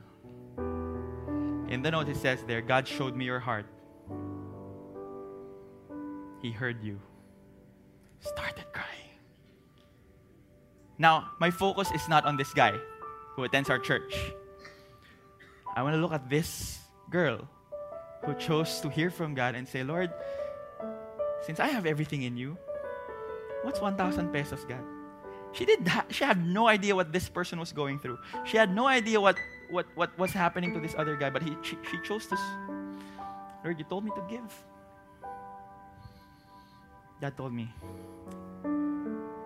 In 1.69 1.81
the 1.81 1.91
note, 1.91 2.09
it 2.09 2.17
says 2.17 2.43
there, 2.47 2.61
God 2.61 2.87
showed 2.87 3.15
me 3.15 3.25
your 3.25 3.39
heart. 3.39 3.65
He 6.45 6.51
heard 6.51 6.83
you. 6.83 7.01
Started 8.19 8.69
crying. 8.71 9.17
Now, 10.99 11.31
my 11.39 11.49
focus 11.49 11.89
is 11.89 12.07
not 12.07 12.23
on 12.23 12.37
this 12.37 12.53
guy 12.53 12.77
who 13.33 13.45
attends 13.45 13.67
our 13.71 13.79
church. 13.79 14.13
I 15.75 15.81
want 15.81 15.95
to 15.95 15.97
look 15.97 16.13
at 16.13 16.29
this 16.29 16.77
girl 17.09 17.49
who 18.23 18.35
chose 18.35 18.79
to 18.81 18.89
hear 18.89 19.09
from 19.09 19.33
God 19.33 19.55
and 19.55 19.67
say, 19.67 19.81
Lord, 19.81 20.13
since 21.41 21.59
I 21.59 21.65
have 21.65 21.87
everything 21.87 22.21
in 22.21 22.37
you, 22.37 22.59
what's 23.63 23.81
1,000 23.81 24.29
pesos, 24.31 24.65
God? 24.69 24.85
She 25.51 25.65
did 25.65 25.83
that. 25.85 26.13
She 26.13 26.25
had 26.25 26.45
no 26.45 26.67
idea 26.67 26.95
what 26.95 27.11
this 27.11 27.27
person 27.27 27.57
was 27.57 27.73
going 27.73 27.97
through. 27.97 28.19
She 28.45 28.57
had 28.57 28.69
no 28.69 28.85
idea 28.85 29.19
what, 29.19 29.35
what, 29.71 29.87
what 29.95 30.15
was 30.19 30.29
happening 30.29 30.75
to 30.75 30.79
this 30.79 30.93
other 30.95 31.15
guy, 31.15 31.31
but 31.31 31.41
he, 31.41 31.57
she, 31.63 31.75
she 31.89 31.97
chose 32.05 32.27
to. 32.27 32.37
Lord, 33.63 33.79
you 33.79 33.85
told 33.89 34.05
me 34.05 34.11
to 34.13 34.21
give. 34.29 34.53
Dad 37.21 37.37
told 37.37 37.53
me, 37.53 37.71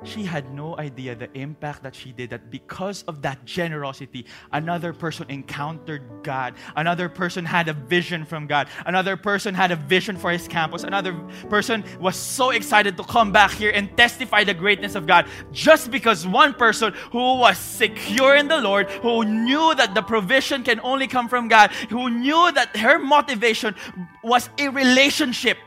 she 0.03 0.23
had 0.23 0.53
no 0.53 0.77
idea 0.77 1.13
the 1.13 1.29
impact 1.37 1.83
that 1.83 1.93
she 1.93 2.11
did 2.11 2.29
that 2.29 2.49
because 2.49 3.03
of 3.03 3.21
that 3.21 3.43
generosity 3.45 4.25
another 4.53 4.93
person 4.93 5.29
encountered 5.29 6.01
god. 6.23 6.55
Another 6.75 7.09
person 7.09 7.43
had 7.43 7.67
a 7.67 7.73
vision 7.73 8.25
from 8.25 8.47
god. 8.47 8.69
Another 8.85 9.17
person 9.17 9.53
had 9.53 9.71
a 9.71 9.75
vision 9.75 10.15
for 10.15 10.31
his 10.31 10.47
campus. 10.47 10.83
Another 10.83 11.13
person 11.49 11.83
was 11.99 12.15
so 12.15 12.51
excited 12.51 12.95
to 12.97 13.03
come 13.03 13.31
back 13.31 13.51
here 13.51 13.71
and 13.71 13.95
testify 13.97 14.43
the 14.43 14.53
greatness 14.53 14.95
of 14.95 15.05
god 15.05 15.27
just 15.51 15.91
because 15.91 16.25
one 16.25 16.53
person 16.53 16.93
who 17.11 17.37
was 17.37 17.57
secure 17.57 18.35
in 18.35 18.47
the 18.47 18.59
lord 18.59 18.89
who 19.01 19.25
knew 19.25 19.75
that 19.75 19.93
the 19.93 20.01
provision 20.01 20.63
can 20.63 20.79
only 20.79 21.07
come 21.07 21.27
from 21.27 21.47
god 21.47 21.71
who 21.89 22.09
knew 22.09 22.51
that 22.53 22.75
her 22.77 22.99
motivation 22.99 23.75
was 24.23 24.49
a 24.57 24.69
relationship 24.69 25.57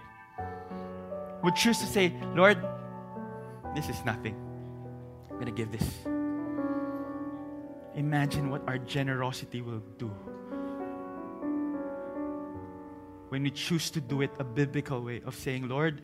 would 1.42 1.56
choose 1.56 1.78
to 1.78 1.86
say 1.86 2.12
lord 2.34 2.58
this 3.74 3.88
is 3.88 4.04
nothing. 4.04 4.36
I'm 5.30 5.36
going 5.36 5.46
to 5.46 5.52
give 5.52 5.72
this. 5.72 5.88
imagine 7.94 8.50
what 8.50 8.62
our 8.68 8.78
generosity 8.78 9.60
will 9.60 9.82
do. 9.98 10.08
When 13.28 13.42
we 13.42 13.50
choose 13.50 13.90
to 13.90 14.00
do 14.00 14.20
it 14.20 14.30
a 14.38 14.44
biblical 14.44 15.00
way 15.00 15.22
of 15.24 15.34
saying, 15.34 15.68
Lord, 15.68 16.02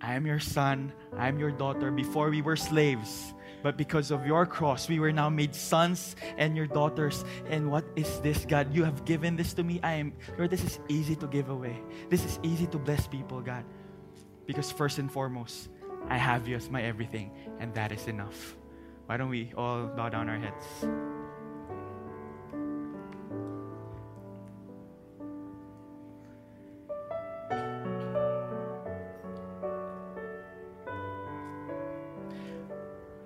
I 0.00 0.12
am 0.12 0.26
your 0.26 0.40
son, 0.40 0.92
I 1.16 1.28
am 1.28 1.38
your 1.38 1.50
daughter. 1.50 1.90
Before 1.90 2.28
we 2.28 2.42
were 2.42 2.56
slaves, 2.56 3.32
but 3.62 3.78
because 3.78 4.10
of 4.10 4.26
your 4.26 4.44
cross, 4.44 4.88
we 4.88 4.98
were 4.98 5.12
now 5.12 5.30
made 5.30 5.54
sons 5.54 6.16
and 6.36 6.54
your 6.54 6.66
daughters. 6.66 7.24
And 7.48 7.70
what 7.70 7.84
is 7.96 8.20
this, 8.20 8.44
God? 8.44 8.74
You 8.74 8.84
have 8.84 9.06
given 9.06 9.36
this 9.36 9.54
to 9.54 9.64
me. 9.64 9.80
I 9.82 9.94
am, 9.94 10.12
Lord, 10.36 10.50
this 10.50 10.64
is 10.64 10.78
easy 10.88 11.16
to 11.16 11.26
give 11.26 11.48
away. 11.48 11.80
This 12.10 12.24
is 12.26 12.38
easy 12.42 12.66
to 12.68 12.78
bless 12.78 13.06
people, 13.08 13.40
God. 13.40 13.64
Because 14.46 14.70
first 14.70 14.98
and 14.98 15.10
foremost, 15.10 15.68
I 16.08 16.18
have 16.18 16.46
you 16.46 16.56
as 16.56 16.68
my 16.68 16.82
everything, 16.82 17.30
and 17.58 17.74
that 17.74 17.92
is 17.92 18.06
enough. 18.08 18.56
Why 19.06 19.16
don't 19.16 19.30
we 19.30 19.52
all 19.56 19.86
bow 19.86 20.08
down 20.08 20.28
our 20.28 20.38
heads? 20.38 20.64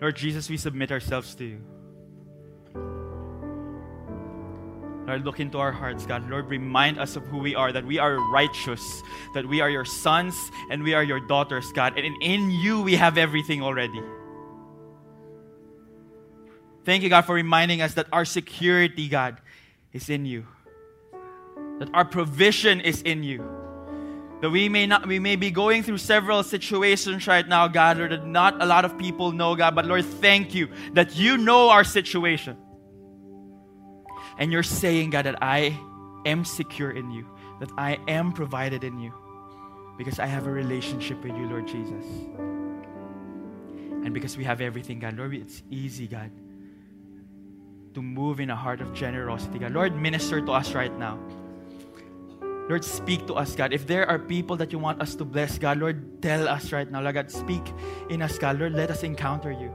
Lord 0.01 0.17
Jesus, 0.17 0.49
we 0.49 0.57
submit 0.57 0.93
ourselves 0.93 1.35
to 1.35 1.45
you. 1.45 1.78
Lord, 5.09 5.25
look 5.25 5.41
into 5.41 5.57
our 5.59 5.73
hearts, 5.73 6.05
God. 6.05 6.29
Lord, 6.29 6.51
remind 6.51 6.99
us 6.99 7.17
of 7.17 7.25
who 7.29 7.39
we 7.39 7.55
are, 7.55 7.73
that 7.73 7.87
we 7.87 7.99
are 7.99 8.19
righteous, 8.31 9.03
that 9.33 9.49
we 9.49 9.63
are 9.63 9.71
your 9.71 9.87
sons 9.87 10.51
and 10.71 10.83
we 10.83 10.93
are 10.93 11.03
your 11.03 11.19
daughters, 11.19 11.73
God. 11.73 11.99
And 11.99 12.15
in 12.23 12.51
you 12.51 12.83
we 12.83 12.95
have 12.95 13.17
everything 13.17 13.63
already. 13.63 14.03
Thank 16.85 17.03
you, 17.03 17.09
God, 17.09 17.23
for 17.23 17.35
reminding 17.35 17.81
us 17.81 17.95
that 17.95 18.07
our 18.13 18.27
security, 18.27 19.09
God, 19.09 19.41
is 19.95 20.11
in 20.11 20.27
you. 20.27 20.47
That 21.79 21.89
our 21.95 22.05
provision 22.05 22.83
is 22.83 23.01
in 23.01 23.23
you. 23.23 23.43
That 24.43 24.51
we 24.51 24.69
may 24.69 24.87
not 24.87 25.07
we 25.07 25.19
may 25.19 25.37
be 25.37 25.51
going 25.51 25.85
through 25.85 25.99
several 25.99 26.43
situations 26.43 27.27
right 27.27 27.49
now, 27.49 27.67
God, 27.67 27.97
that 27.97 28.27
not 28.27 28.63
a 28.63 28.67
lot 28.67 28.85
of 28.85 28.99
people 28.99 29.33
know, 29.33 29.57
God, 29.57 29.75
but 29.75 29.87
Lord, 29.87 30.05
thank 30.05 30.55
you 30.55 30.69
that 30.93 31.17
you 31.17 31.39
know 31.39 31.71
our 31.71 31.83
situation. 31.83 32.59
And 34.39 34.53
you're 34.53 34.63
saying, 34.63 35.11
God, 35.11 35.27
that 35.27 35.43
I 35.43 35.79
am 36.25 36.45
secure 36.45 36.91
in 36.93 37.11
you, 37.11 37.27
that 37.61 37.71
I 37.77 37.99
am 38.07 38.33
provided 38.33 38.85
in 38.85 38.99
you, 39.01 39.13
because 39.97 40.19
I 40.19 40.27
have 40.27 40.47
a 40.47 40.51
relationship 40.51 41.23
with 41.23 41.37
you, 41.37 41.47
Lord 41.47 41.67
Jesus. 41.67 42.05
And 44.05 44.15
because 44.15 44.37
we 44.37 44.45
have 44.45 44.61
everything, 44.61 45.01
God, 45.01 45.17
Lord, 45.17 45.35
it's 45.35 45.63
easy, 45.71 46.07
God, 46.07 46.31
to 47.95 48.01
move 48.01 48.39
in 48.39 48.49
a 48.49 48.57
heart 48.57 48.81
of 48.81 48.95
generosity, 48.95 49.59
God. 49.59 49.73
Lord, 49.73 49.97
minister 49.97 50.41
to 50.41 50.53
us 50.53 50.73
right 50.73 50.97
now. 50.97 51.19
Lord, 52.69 52.85
speak 52.85 53.27
to 53.27 53.35
us, 53.35 53.57
God. 53.57 53.73
If 53.73 53.87
there 53.87 54.09
are 54.09 54.19
people 54.19 54.57
that 54.59 54.73
you 54.73 54.79
want 54.79 55.01
us 55.01 55.15
to 55.17 55.25
bless, 55.25 55.59
God, 55.59 55.79
Lord, 55.79 56.23
tell 56.23 56.47
us 56.47 56.71
right 56.71 56.89
now. 56.89 57.01
Lord 57.01 57.15
God, 57.15 57.31
speak 57.31 57.63
in 58.11 58.21
us, 58.23 58.39
God. 58.39 58.61
Lord, 58.61 58.75
let 58.75 58.91
us 58.91 59.03
encounter 59.03 59.51
you. 59.51 59.75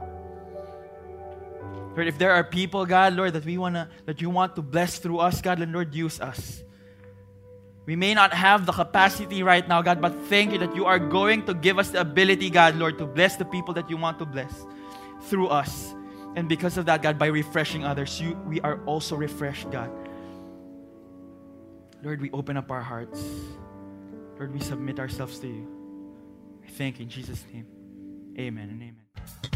Lord, 1.94 2.08
if 2.08 2.18
there 2.18 2.32
are 2.32 2.42
people, 2.42 2.84
God, 2.86 3.14
Lord, 3.14 3.32
that 3.34 3.44
we 3.44 3.56
wanna 3.56 3.88
that 4.06 4.20
you 4.20 4.30
want 4.30 4.56
to 4.56 4.62
bless 4.62 4.98
through 4.98 5.18
us, 5.18 5.40
God, 5.40 5.58
then 5.58 5.72
Lord, 5.72 5.94
use 5.94 6.20
us. 6.20 6.62
We 7.86 7.96
may 7.96 8.14
not 8.14 8.32
have 8.32 8.64
the 8.64 8.72
capacity 8.72 9.42
right 9.42 9.66
now, 9.68 9.82
God, 9.82 10.00
but 10.00 10.14
thank 10.28 10.52
you 10.52 10.58
that 10.58 10.74
you 10.74 10.86
are 10.86 10.98
going 10.98 11.44
to 11.46 11.54
give 11.54 11.78
us 11.78 11.90
the 11.90 12.00
ability, 12.00 12.48
God, 12.48 12.76
Lord, 12.76 12.98
to 12.98 13.06
bless 13.06 13.36
the 13.36 13.44
people 13.44 13.74
that 13.74 13.90
you 13.90 13.96
want 13.96 14.18
to 14.20 14.24
bless 14.24 14.64
through 15.24 15.48
us. 15.48 15.94
And 16.34 16.48
because 16.48 16.78
of 16.78 16.86
that, 16.86 17.02
God, 17.02 17.18
by 17.18 17.26
refreshing 17.26 17.84
others, 17.84 18.20
you, 18.20 18.34
we 18.46 18.60
are 18.62 18.82
also 18.86 19.16
refreshed, 19.16 19.70
God. 19.70 19.90
Lord, 22.02 22.20
we 22.20 22.30
open 22.32 22.56
up 22.56 22.70
our 22.70 22.82
hearts. 22.82 23.22
Lord, 24.38 24.52
we 24.52 24.60
submit 24.60 24.98
ourselves 24.98 25.38
to 25.40 25.46
you. 25.46 25.68
I 26.66 26.70
thank 26.70 26.98
you 26.98 27.04
in 27.04 27.10
Jesus' 27.10 27.44
name. 27.52 27.66
Amen 28.38 28.70
and 28.70 28.82
amen. 28.82 29.53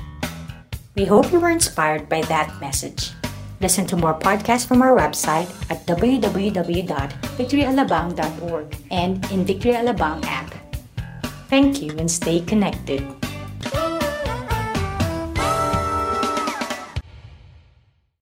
We 0.98 1.04
hope 1.04 1.30
you 1.30 1.38
were 1.38 1.54
inspired 1.54 2.08
by 2.08 2.22
that 2.22 2.60
message. 2.60 3.12
Listen 3.60 3.86
to 3.86 3.96
more 3.96 4.18
podcasts 4.18 4.66
from 4.66 4.82
our 4.82 4.98
website 4.98 5.46
at 5.70 5.86
www.victoryalabang.org 5.86 8.76
and 8.90 9.30
in 9.30 9.44
Victory 9.44 9.74
Alabang 9.74 10.24
app. 10.24 10.52
Thank 11.46 11.80
you 11.80 11.92
and 11.98 12.10
stay 12.10 12.40
connected. 12.40 13.06